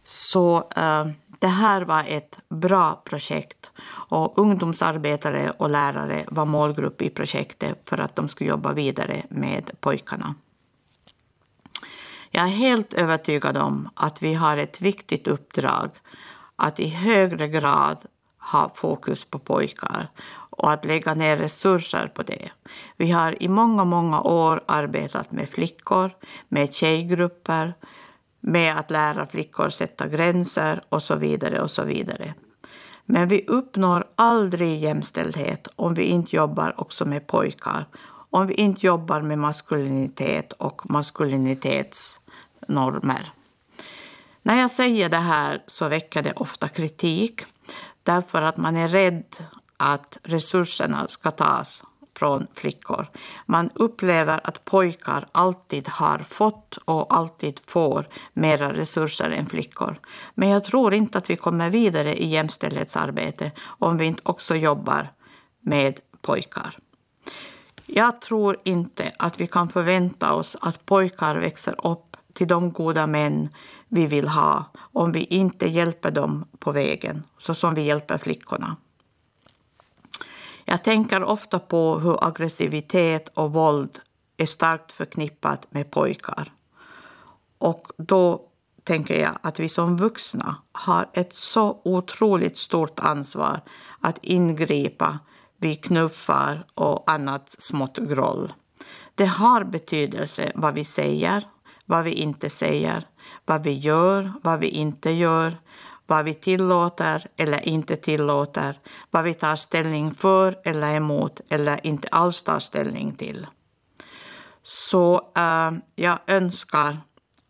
[0.05, 1.07] Så äh,
[1.45, 3.71] det här var ett bra projekt
[4.11, 9.71] och ungdomsarbetare och lärare var målgrupp i projektet för att de skulle jobba vidare med
[9.81, 10.35] pojkarna.
[12.31, 15.91] Jag är helt övertygad om att vi har ett viktigt uppdrag
[16.57, 17.99] att i högre grad
[18.39, 20.11] ha fokus på pojkar
[20.51, 22.51] och att lägga ner resurser på det.
[22.97, 26.11] Vi har i många, många år arbetat med flickor,
[26.49, 27.75] med tjejgrupper,
[28.47, 32.35] med att lära flickor sätta gränser och så vidare och så vidare.
[33.07, 37.89] Men vi uppnår aldrig jämställdhet om vi inte jobbar också med pojkar.
[38.31, 43.33] Om vi inte jobbar med maskulinitet och maskulinitetsnormer.
[44.43, 47.43] När jag säger det här så väcker det ofta kritik
[48.03, 49.37] därför att man är rädd
[49.77, 51.83] att resurserna ska tas
[52.19, 53.07] från flickor.
[53.47, 59.97] Man upplever att pojkar alltid har fått och alltid får mera resurser än flickor.
[60.35, 65.13] Men jag tror inte att vi kommer vidare i jämställdhetsarbete om vi inte också jobbar
[65.61, 66.77] med pojkar.
[67.87, 73.07] Jag tror inte att vi kan förvänta oss att pojkar växer upp till de goda
[73.07, 73.49] män
[73.89, 78.77] vi vill ha om vi inte hjälper dem på vägen så som vi hjälper flickorna.
[80.65, 84.01] Jag tänker ofta på hur aggressivitet och våld
[84.37, 86.53] är starkt förknippat med pojkar.
[87.59, 88.43] Och då
[88.85, 93.61] tänker jag att vi som vuxna har ett så otroligt stort ansvar
[94.01, 95.19] att ingripa
[95.57, 98.53] vid knuffar och annat smått groll.
[99.15, 101.49] Det har betydelse vad vi säger,
[101.85, 103.09] vad vi inte säger,
[103.45, 105.57] vad vi gör, vad vi inte gör,
[106.07, 108.79] vad vi tillåter eller inte tillåter,
[109.11, 113.47] vad vi tar ställning för eller emot eller inte alls tar ställning till.
[114.63, 117.01] Så äh, jag önskar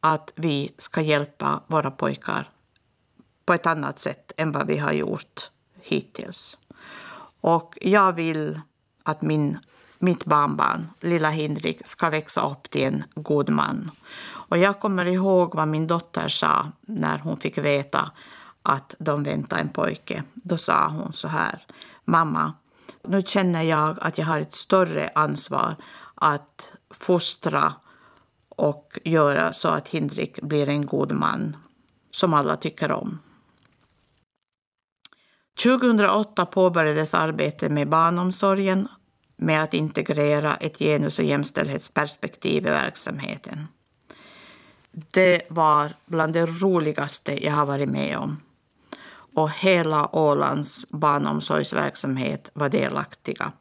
[0.00, 2.50] att vi ska hjälpa våra pojkar
[3.46, 6.58] på ett annat sätt än vad vi har gjort hittills.
[7.40, 8.60] Och jag vill
[9.02, 9.58] att min,
[9.98, 13.90] mitt barnbarn, lilla Hindrik, ska växa upp till en god man.
[14.24, 18.10] Och jag kommer ihåg vad min dotter sa när hon fick veta
[18.64, 20.22] att de väntade en pojke.
[20.34, 21.66] Då sa hon så här.
[22.04, 22.52] Mamma,
[23.02, 25.76] nu känner jag att jag har ett större ansvar
[26.14, 27.74] att fostra
[28.48, 31.56] och göra så att Hindrik blir en god man
[32.10, 33.18] som alla tycker om.
[35.62, 38.88] 2008 påbörjades arbetet med barnomsorgen
[39.36, 43.66] med att integrera ett genus och jämställdhetsperspektiv i verksamheten.
[44.90, 48.40] Det var bland det roligaste jag har varit med om
[49.34, 53.52] och hela Ålands barnomsorgsverksamhet var delaktiga.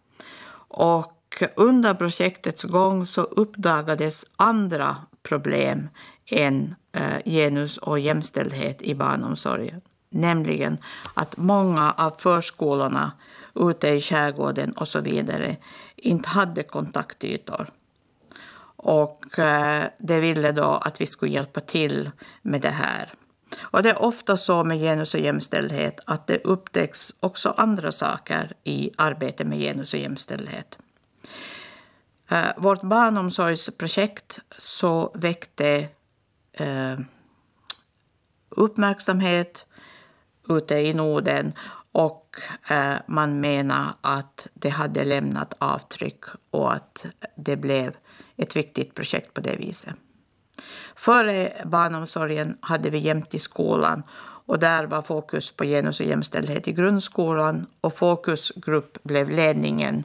[0.68, 5.90] Och under projektets gång så uppdagades andra problem
[6.26, 9.82] än eh, genus och jämställdhet i barnomsorgen.
[10.10, 10.78] Nämligen
[11.14, 13.12] att många av förskolorna
[13.56, 15.58] ute i skärgården och så vidare
[15.96, 17.70] inte hade kontaktytor.
[18.76, 23.14] Och eh, det ville då att vi skulle hjälpa till med det här.
[23.62, 28.54] Och det är ofta så med genus och jämställdhet att det upptäcks också andra saker
[28.64, 30.78] i arbetet med genus och jämställdhet.
[32.30, 35.88] Eh, vårt barnomsorgsprojekt så väckte
[36.54, 37.00] eh,
[38.50, 39.66] uppmärksamhet
[40.50, 41.54] ute i Norden
[41.92, 42.38] och
[42.70, 47.96] eh, man menar att det hade lämnat avtryck och att det blev
[48.36, 49.96] ett viktigt projekt på det viset.
[50.96, 54.04] Före barnomsorgen hade vi jämt i skolan
[54.46, 60.04] och där var fokus på genus och jämställdhet i grundskolan och fokusgrupp blev ledningen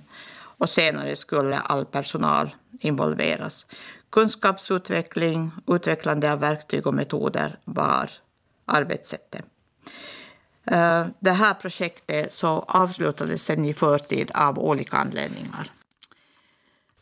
[0.59, 2.51] och senare skulle all personal
[2.81, 3.67] involveras.
[4.11, 8.11] Kunskapsutveckling, utvecklande av verktyg och metoder var
[8.65, 9.45] arbetssättet.
[10.65, 15.73] Eh, det här projektet så avslutades sedan i förtid av olika anledningar.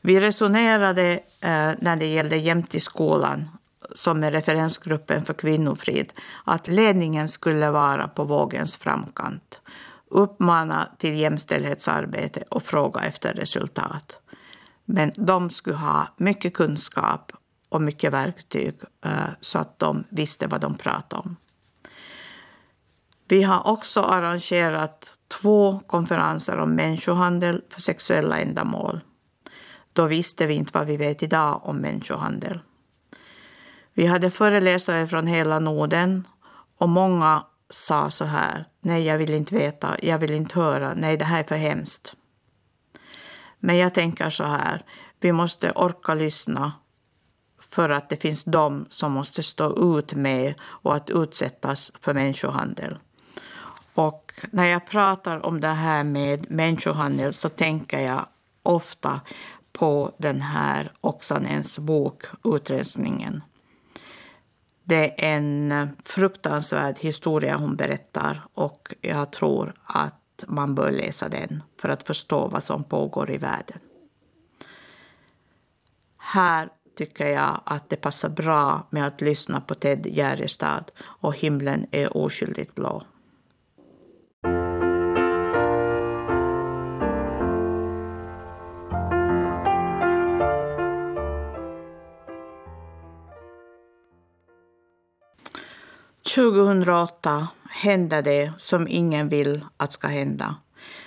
[0.06, 3.48] Vi resonerade eh, när det gällde Jämtiskolan
[3.94, 6.12] som är referensgruppen för kvinnofrid,
[6.44, 9.60] att ledningen skulle vara på vågens framkant,
[10.10, 14.20] uppmana till jämställdhetsarbete och fråga efter resultat.
[14.84, 17.32] Men de skulle ha mycket kunskap
[17.68, 21.36] och mycket verktyg eh, så att de visste vad de pratade om.
[23.28, 29.00] Vi har också arrangerat två konferenser om människohandel för sexuella ändamål.
[29.96, 32.60] Då visste vi inte vad vi vet idag om människohandel.
[33.94, 36.26] Vi hade föreläsare från hela Norden
[36.78, 38.68] och många sa så här.
[38.80, 42.14] Nej, jag vill inte veta, jag vill inte höra, nej, det här är för hemskt.
[43.58, 44.84] Men jag tänker så här,
[45.20, 46.72] vi måste orka lyssna
[47.60, 52.98] för att det finns de som måste stå ut med och att utsättas för människohandel.
[53.94, 58.26] Och när jag pratar om det här med människohandel så tänker jag
[58.66, 59.20] ofta
[59.78, 63.42] på den här Oksanens bok Utrensningen.
[64.84, 71.28] Det är en eh, fruktansvärd historia hon berättar och jag tror att man bör läsa
[71.28, 73.78] den för att förstå vad som pågår i världen.
[76.16, 81.86] Här tycker jag att det passar bra med att lyssna på Ted Gärdestad och Himlen
[81.90, 83.02] är oskyldigt blå.
[96.36, 100.56] 2008 hände det som ingen vill att ska hända.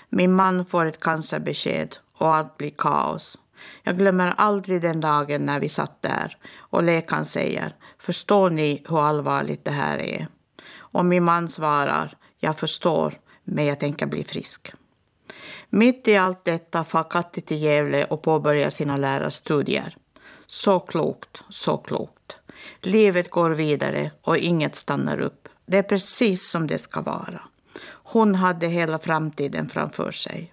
[0.09, 3.39] Min man får ett cancerbesked och allt blir kaos.
[3.83, 9.01] Jag glömmer aldrig den dagen när vi satt där och läkaren säger Förstår ni hur
[9.01, 10.27] allvarligt det här är?
[10.75, 13.13] Och min man svarar Jag förstår,
[13.43, 14.73] men jag tänker bli frisk.
[15.69, 19.97] Mitt i allt detta far Katti till Gävle och påbörjar sina lärarstudier.
[20.47, 22.18] Så klokt, så klokt.
[22.81, 25.47] Livet går vidare och inget stannar upp.
[25.65, 27.41] Det är precis som det ska vara.
[27.87, 30.51] Hon hade hela framtiden framför sig.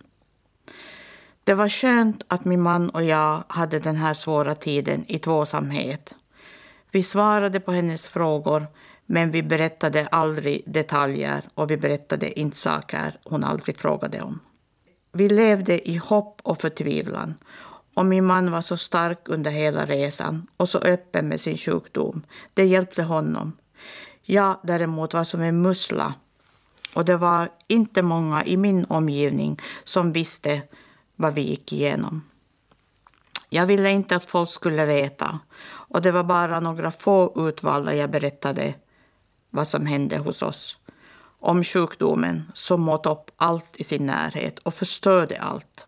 [1.45, 6.15] Det var skönt att min man och jag hade den här svåra tiden i tvåsamhet.
[6.91, 8.67] Vi svarade på hennes frågor,
[9.07, 14.41] men vi berättade aldrig detaljer och vi berättade inte saker hon aldrig frågade om.
[15.13, 17.35] Vi levde i hopp och förtvivlan
[17.97, 22.23] och min man var så stark under hela resan och så öppen med sin sjukdom.
[22.55, 23.53] Det hjälpte honom.
[24.23, 26.15] Jag däremot var som en mussla
[26.95, 30.63] och det var inte många i min omgivning som visste
[31.17, 32.23] vad vi gick igenom.
[33.51, 38.11] Jag ville inte att folk skulle veta och det var bara några få utvalda jag
[38.11, 38.75] berättade
[39.51, 40.79] vad som hände hos oss.
[41.41, 45.87] Om sjukdomen som åt upp allt i sin närhet och förstörde allt.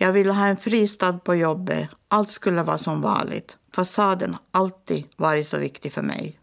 [0.00, 1.88] Jag ville ha en fristad på jobbet.
[2.08, 3.56] Allt skulle vara som vanligt.
[3.74, 6.40] Fasaden har alltid varit så viktig för mig.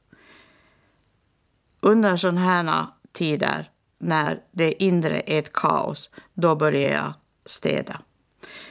[1.80, 7.14] Under sådana här tider när det inre är ett kaos, då börjar jag
[7.45, 8.01] städa.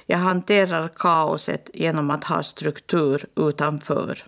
[0.07, 4.25] Jag hanterar kaoset genom att ha struktur utanför.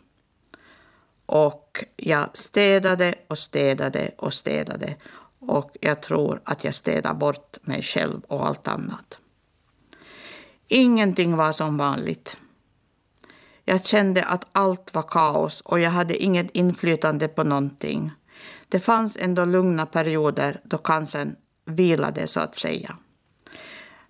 [1.27, 4.97] Och jag städade och städade och städade.
[5.39, 9.19] Och jag tror att jag städade bort mig själv och allt annat.
[10.69, 12.37] Ingenting var som vanligt.
[13.65, 18.11] Jag kände att allt var kaos och jag hade inget inflytande på någonting.
[18.69, 22.97] Det fanns ändå lugna perioder då cancern vilade så att säga.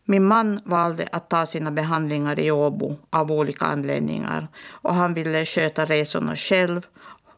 [0.05, 5.47] Min man valde att ta sina behandlingar i Åbo av olika anledningar och han ville
[5.47, 6.87] sköta resorna själv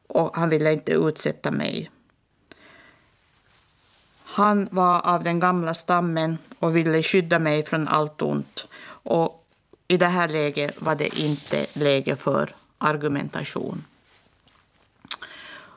[0.06, 1.90] och han ville inte utsätta mig.
[4.24, 8.67] Han var av den gamla stammen och ville skydda mig från allt ont.
[9.10, 9.46] Och
[9.88, 13.84] i det här läget var det inte läge för argumentation.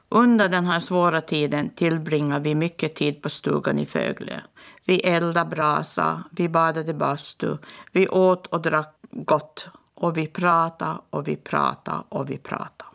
[0.09, 4.41] Under den här svåra tiden tillbringade vi mycket tid på stugan i Fögle.
[4.85, 7.57] Vi eldade brasa, vi badade bastu,
[7.91, 12.91] vi åt och drack gott och vi pratade och vi pratade och vi pratade.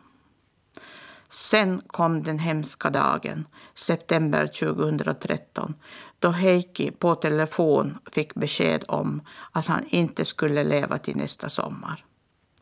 [1.29, 5.73] Sen kom den hemska dagen, september 2013,
[6.19, 12.05] då Heikki på telefon fick besked om att han inte skulle leva till nästa sommar.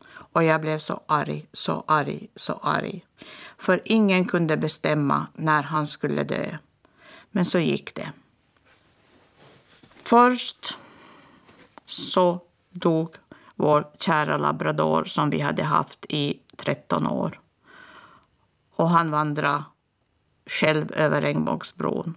[0.08, 3.04] Och jag blev så arg, så arg, så arg.
[3.58, 6.56] För ingen kunde bestämma när han skulle dö.
[7.30, 8.12] Men så gick det.
[10.02, 10.78] Först
[11.84, 12.40] så
[12.70, 13.14] dog
[13.54, 17.40] vår kära labrador som vi hade haft i 13 år.
[18.76, 19.64] Och han vandrade
[20.46, 22.14] själv över regnbågsbron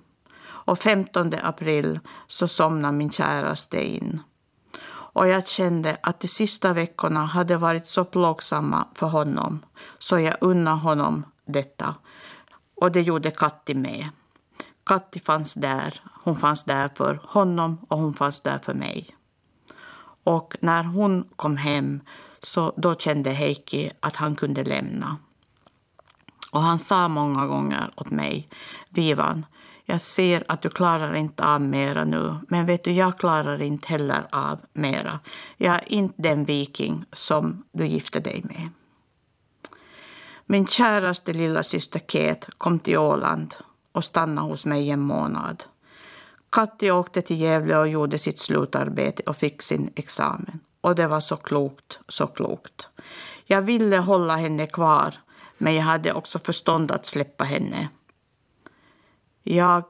[0.70, 4.22] och 15 april så somnade min käraste in.
[4.90, 9.60] Och jag kände att de sista veckorna hade varit så plågsamma för honom
[10.00, 11.96] så jag unnade honom detta.
[12.76, 14.10] Och det gjorde Katti med.
[14.86, 16.02] Katti fanns där.
[16.24, 19.08] Hon fanns där för honom och hon fanns där för mig.
[20.24, 22.02] Och när hon kom hem
[22.42, 25.18] så då kände Heikki att han kunde lämna.
[26.52, 28.50] Och han sa många gånger åt mig,
[28.90, 29.46] Vivan,
[29.90, 33.88] jag ser att du klarar inte av mera nu, men vet du, jag klarar inte
[33.88, 35.20] heller av mera.
[35.58, 38.70] Jag är inte den viking som du gifte dig med.
[40.46, 43.56] Min käraste lilla syster Kate kom till Åland
[43.92, 45.64] och stannade hos mig en månad.
[46.50, 50.60] Katti åkte till Gävle och gjorde sitt slutarbete och fick sin examen.
[50.82, 52.88] Och det var så klokt, så klokt.
[53.46, 55.14] Jag ville hålla henne kvar,
[55.58, 57.90] men jag hade också förstånd att släppa henne.
[59.52, 59.84] Jag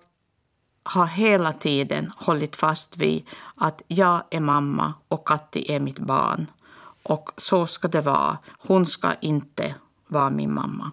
[0.84, 6.51] har hela tiden hållit fast vid att jag är mamma och Katti är mitt barn.
[7.03, 8.38] Och så ska det vara.
[8.68, 9.76] Hon ska inte
[10.07, 10.91] vara min mamma.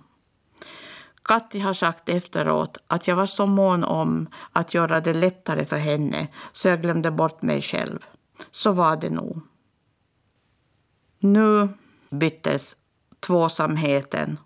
[1.23, 5.79] Katti har sagt efteråt att jag var så mån om att göra det lättare för
[5.79, 7.99] henne så jag glömde bort mig själv.
[8.51, 9.41] Så var det nog.
[11.19, 11.69] Nu
[12.11, 12.77] byttes
[13.21, 14.39] tvåsamheten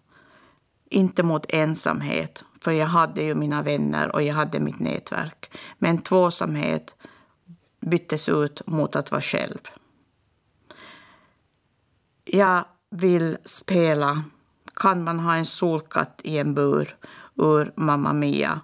[0.91, 5.51] inte mot ensamhet, för jag hade ju mina vänner och jag hade mitt nätverk.
[5.79, 6.95] Men tvåsamhet
[7.81, 9.59] byttes ut mot att vara själv.
[12.25, 14.23] Jag vill spela
[14.75, 16.97] Kan man ha en solkatt i en bur
[17.37, 18.61] ur Mamma Mia.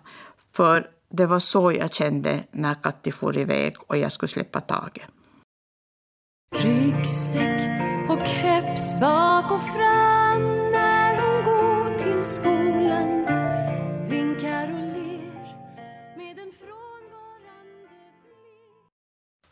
[0.52, 5.06] För det var så jag kände när Katti for iväg och jag skulle släppa taget.
[6.54, 7.80] Ryggsäck
[8.10, 10.42] och keps bak och fram
[10.72, 13.15] när hon går till skolan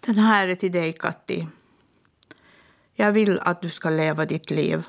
[0.07, 1.49] Den här är till dig, Katti.
[2.95, 4.87] Jag vill att du ska leva ditt liv.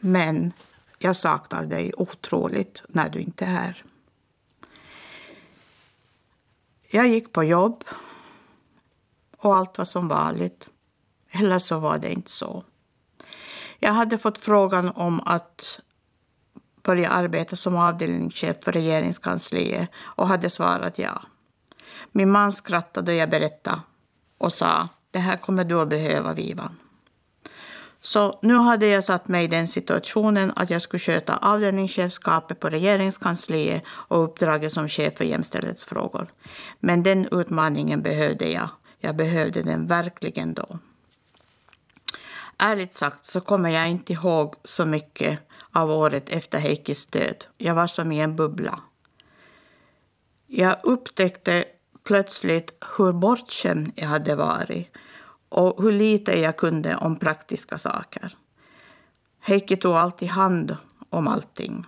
[0.00, 0.52] Men
[0.98, 3.84] jag saknar dig otroligt när du inte är här.
[6.90, 7.84] Jag gick på jobb
[9.36, 10.68] och allt var som vanligt.
[11.30, 12.64] Eller så var det inte så.
[13.78, 15.80] Jag hade fått frågan om att
[16.82, 21.22] börja arbeta som avdelningschef för regeringskansliet och hade svarat ja.
[22.12, 23.80] Min man skrattade och jag berättade
[24.38, 26.76] och sa det här kommer du att behöva, Vivan.
[28.00, 32.68] Så nu hade jag satt mig i den situationen att jag skulle sköta avdelningschefskapet på
[32.68, 36.26] regeringskansliet och uppdraget som chef för jämställdhetsfrågor.
[36.80, 38.68] Men den utmaningen behövde jag.
[38.98, 40.78] Jag behövde den verkligen då.
[42.58, 45.38] Ärligt sagt så kommer jag inte ihåg så mycket
[45.72, 47.44] av året efter Heikis död.
[47.58, 48.80] Jag var som i en bubbla.
[50.46, 51.64] Jag upptäckte
[52.04, 54.88] plötsligt hur bortskämd jag hade varit
[55.48, 58.36] och hur lite jag kunde om praktiska saker.
[59.40, 60.76] Heikki tog alltid hand
[61.10, 61.86] om allting.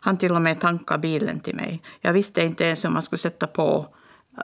[0.00, 1.82] Han till och med tankade bilen till mig.
[2.00, 3.86] Jag visste inte ens hur man skulle sätta på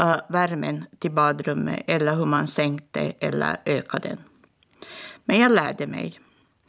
[0.00, 4.18] uh, värmen till badrummet eller hur man sänkte eller ökade den.
[5.24, 6.20] Men jag lärde mig.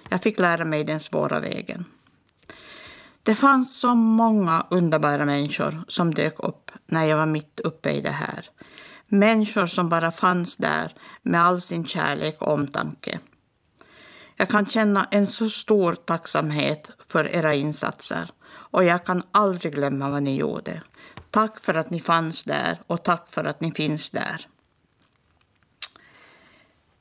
[0.09, 1.85] Jag fick lära mig den svåra vägen.
[3.23, 8.01] Det fanns så många underbara människor som dök upp när jag var mitt uppe i
[8.01, 8.49] det här.
[9.07, 13.19] Människor som bara fanns där med all sin kärlek och omtanke.
[14.35, 20.09] Jag kan känna en så stor tacksamhet för era insatser och jag kan aldrig glömma
[20.09, 20.81] vad ni gjorde.
[21.29, 24.47] Tack för att ni fanns där och tack för att ni finns där.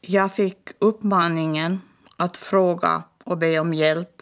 [0.00, 1.80] Jag fick uppmaningen
[2.16, 4.19] att fråga och be om hjälp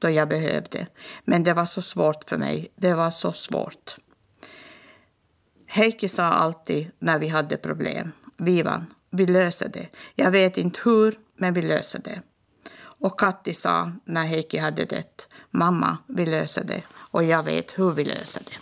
[0.00, 0.86] då jag behövde.
[1.24, 2.72] Men det var så svårt för mig.
[2.76, 3.96] Det var så svårt.
[5.66, 8.12] Heikki sa alltid när vi hade problem.
[8.36, 9.88] Vivan, vi löser det.
[10.14, 12.22] Jag vet inte hur, men vi löser det.
[12.80, 15.28] Och Katti sa när Heikki hade dött.
[15.50, 16.82] Mamma, vi löser det.
[16.92, 18.56] Och jag vet hur vi löser det.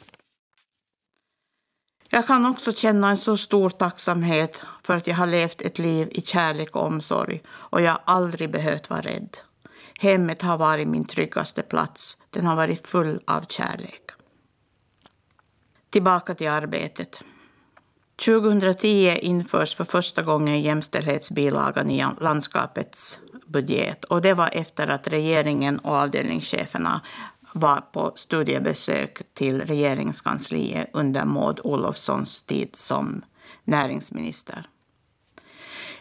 [2.11, 6.09] Jag kan också känna en så stor tacksamhet för att jag har levt ett liv
[6.11, 9.37] i kärlek och omsorg och jag har aldrig behövt vara rädd.
[10.01, 12.17] Hemmet har varit min tryggaste plats.
[12.31, 14.11] Den har varit full av kärlek.
[15.91, 17.23] Tillbaka till arbetet.
[18.25, 24.05] 2010 införs för första gången jämställdhetsbilagan i landskapets budget.
[24.05, 27.01] Och det var efter att regeringen och avdelningscheferna
[27.53, 33.23] var på studiebesök till regeringskansliet under Maud Olofssons tid som
[33.65, 34.67] näringsminister.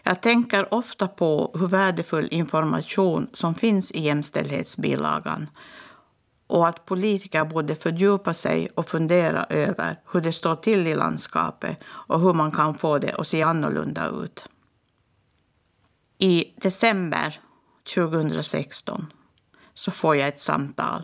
[0.07, 5.49] Jag tänker ofta på hur värdefull information som finns i jämställdhetsbilagan
[6.47, 11.77] och att politiker borde fördjupa sig och fundera över hur det står till i landskapet
[11.85, 14.45] och hur man kan få det att se annorlunda ut.
[16.17, 17.39] I december
[17.95, 19.13] 2016
[19.73, 21.03] så får jag ett samtal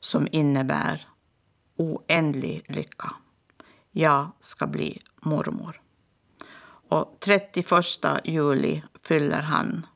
[0.00, 1.08] som innebär
[1.76, 3.12] oändlig lycka.
[3.90, 5.85] Jag ska bli mormor.
[6.96, 7.84] Och 31
[8.24, 9.86] juli fyller han,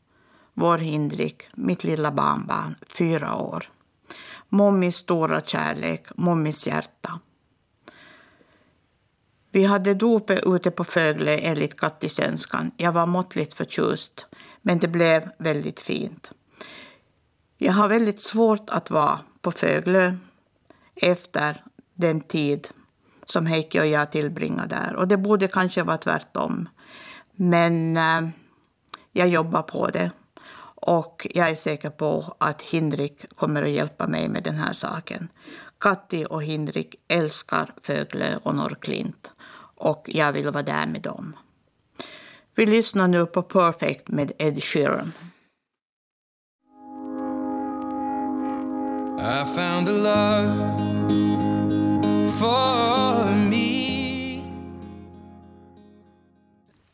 [0.54, 3.70] vår Hindrik, mitt lilla barnbarn, fyra år.
[4.48, 7.20] Mommis stora kärlek, mommis hjärta.
[9.50, 12.70] Vi hade dopet ute på Fögle enligt Kattis önskan.
[12.76, 14.26] Jag var måttligt förtjust,
[14.62, 16.30] men det blev väldigt fint.
[17.58, 20.14] Jag har väldigt svårt att vara på Föglö
[20.94, 22.68] efter den tid
[23.24, 24.96] som Heikki och jag tillbringade där.
[24.96, 26.68] Och det borde kanske vara tvärtom.
[27.42, 28.28] Men eh,
[29.12, 30.10] jag jobbar på det.
[30.74, 35.28] Och jag är säker på att Hindrik kommer att hjälpa mig med den här saken.
[35.80, 39.32] Katti och Hindrik älskar Fögle och Norrklint.
[39.76, 41.36] Och jag vill vara där med dem.
[42.54, 45.12] Vi lyssnar nu på Perfect med Ed Sheeran.
[49.18, 50.48] I found a love
[52.30, 53.59] for me.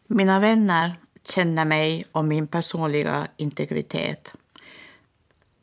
[0.06, 0.94] Mina vänner
[1.24, 4.32] känner mig och min personliga integritet.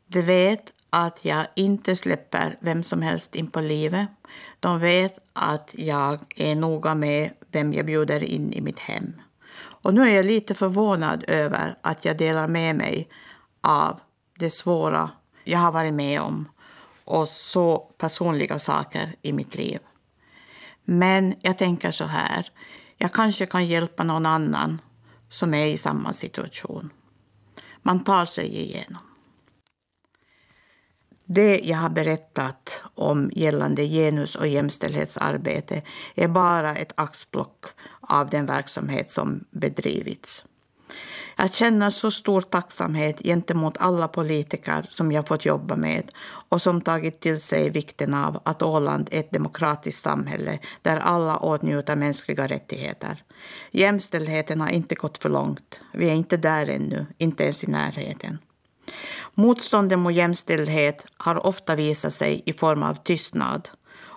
[0.06, 4.08] De vet att jag inte släpper vem som helst in på livet.
[4.60, 9.12] De vet att jag är noga med vem jag bjuder in i mitt hem.
[9.56, 13.08] Och nu är jag lite förvånad över att jag delar med mig
[13.60, 14.00] av
[14.38, 15.10] det svåra
[15.44, 16.48] jag har varit med om
[17.04, 19.78] och så personliga saker i mitt liv.
[20.84, 22.50] Men jag tänker så här,
[23.04, 24.80] jag kanske kan hjälpa någon annan
[25.28, 26.90] som är i samma situation.
[27.82, 29.02] Man tar sig igenom.
[31.24, 35.82] Det jag har berättat om gällande genus och jämställdhetsarbete
[36.14, 37.64] är bara ett axplock
[38.00, 40.44] av den verksamhet som bedrivits.
[41.36, 46.10] Jag känner så stor tacksamhet gentemot alla politiker som jag fått jobba med
[46.48, 51.36] och som tagit till sig vikten av att Åland är ett demokratiskt samhälle där alla
[51.36, 53.22] åtnjuter mänskliga rättigheter.
[53.70, 55.80] Jämställdheten har inte gått för långt.
[55.92, 58.38] Vi är inte där ännu, inte ens i närheten.
[59.34, 63.68] Motståndet mot jämställdhet har ofta visat sig i form av tystnad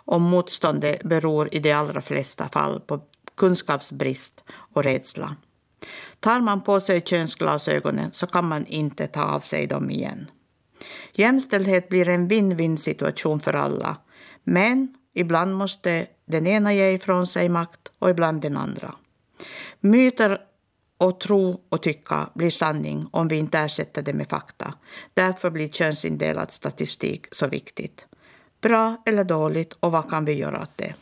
[0.07, 3.01] och motståndet beror i de allra flesta fall på
[3.37, 4.43] kunskapsbrist
[4.73, 5.35] och rädsla.
[6.19, 10.31] Tar man på sig könsglasögonen så kan man inte ta av sig dem igen.
[11.13, 13.97] Jämställdhet blir en win-win situation för alla.
[14.43, 18.95] Men ibland måste den ena ge ifrån sig makt och ibland den andra.
[19.79, 20.41] Myter
[20.97, 24.73] och tro och tycka blir sanning om vi inte ersätter det med fakta.
[25.13, 28.05] Därför blir könsindelad statistik så viktigt.
[28.61, 30.93] Bra eller dåligt och vad kan vi göra åt det?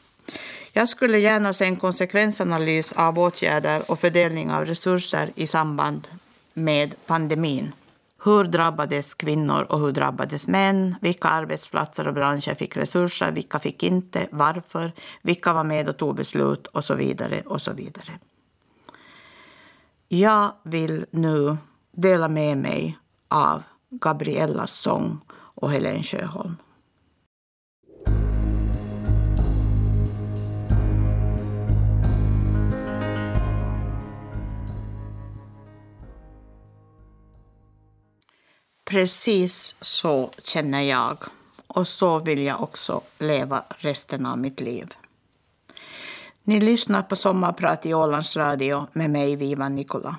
[0.78, 6.08] Jag skulle gärna se en konsekvensanalys av åtgärder och fördelning av resurser i samband
[6.54, 7.72] med pandemin.
[8.24, 10.96] Hur drabbades kvinnor och hur drabbades män?
[11.02, 13.32] Vilka arbetsplatser och branscher fick resurser?
[13.32, 14.28] Vilka fick inte?
[14.32, 14.92] Varför?
[15.22, 16.68] Vilka var med och tog beslut?
[16.68, 18.12] Och så vidare och så vidare.
[20.08, 21.58] Jag vill nu
[21.92, 22.98] dela med mig
[23.28, 26.56] av Gabriellas sång och Helen Sjöholm.
[38.86, 41.18] Precis så känner jag
[41.68, 44.94] och så vill jag också leva resten av mitt liv.
[46.44, 50.18] Ni lyssnar på Sommarprat i Ålands Radio med mig, Vivan Nikola.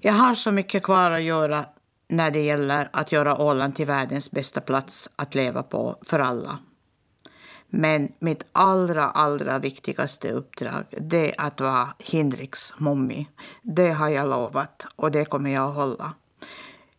[0.00, 1.64] Jag har så mycket kvar att göra
[2.08, 6.58] när det gäller att göra Åland till världens bästa plats att leva på för alla.
[7.68, 13.28] Men mitt allra, allra viktigaste uppdrag det är att vara Hindriks mommi.
[13.62, 16.14] Det har jag lovat och det kommer jag att hålla.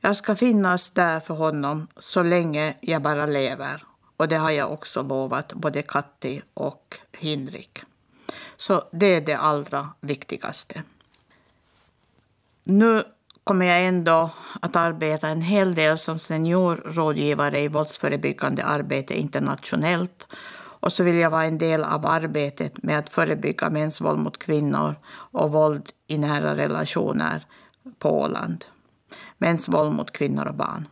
[0.07, 3.83] Jag ska finnas där för honom så länge jag bara lever.
[4.17, 7.79] Och det har jag också lovat både Katti och Hinrik.
[8.57, 10.83] Så det är det allra viktigaste.
[12.63, 13.03] Nu
[13.43, 14.29] kommer jag ändå
[14.61, 20.27] att arbeta en hel del som seniorrådgivare i våldsförebyggande arbete internationellt.
[20.79, 24.39] Och så vill jag vara en del av arbetet med att förebygga mäns våld mot
[24.39, 24.95] kvinnor
[25.31, 27.45] och våld i nära relationer
[27.99, 28.65] på Åland
[29.37, 30.87] mäns våld mot kvinnor och barn.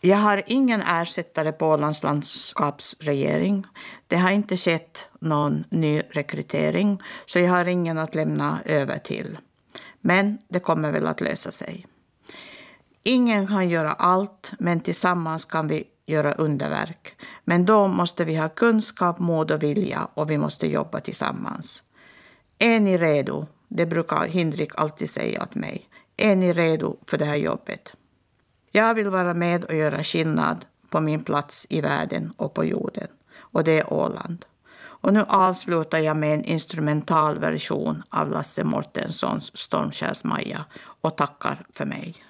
[0.00, 3.66] Jag har ingen ersättare på Ålands landskapsregering.
[4.06, 9.38] Det har inte skett någon ny rekrytering, så jag har ingen att lämna över till.
[10.00, 11.86] Men det kommer väl att lösa sig.
[13.02, 17.16] Ingen kan göra allt, men tillsammans kan vi göra underverk.
[17.44, 21.82] Men då måste vi ha kunskap, mod och vilja och vi måste jobba tillsammans.
[22.58, 23.46] Är ni redo?
[23.68, 25.89] Det brukar Hindrik alltid säga åt mig.
[26.22, 27.92] Är ni redo för det här jobbet?
[28.70, 33.06] Jag vill vara med och göra skillnad på min plats i världen och på jorden.
[33.38, 34.44] Och det är Åland.
[34.80, 40.64] Och nu avslutar jag med en instrumental version av Lasse Mortenssons Stormkärs-Maja
[41.00, 42.24] och tackar för mig.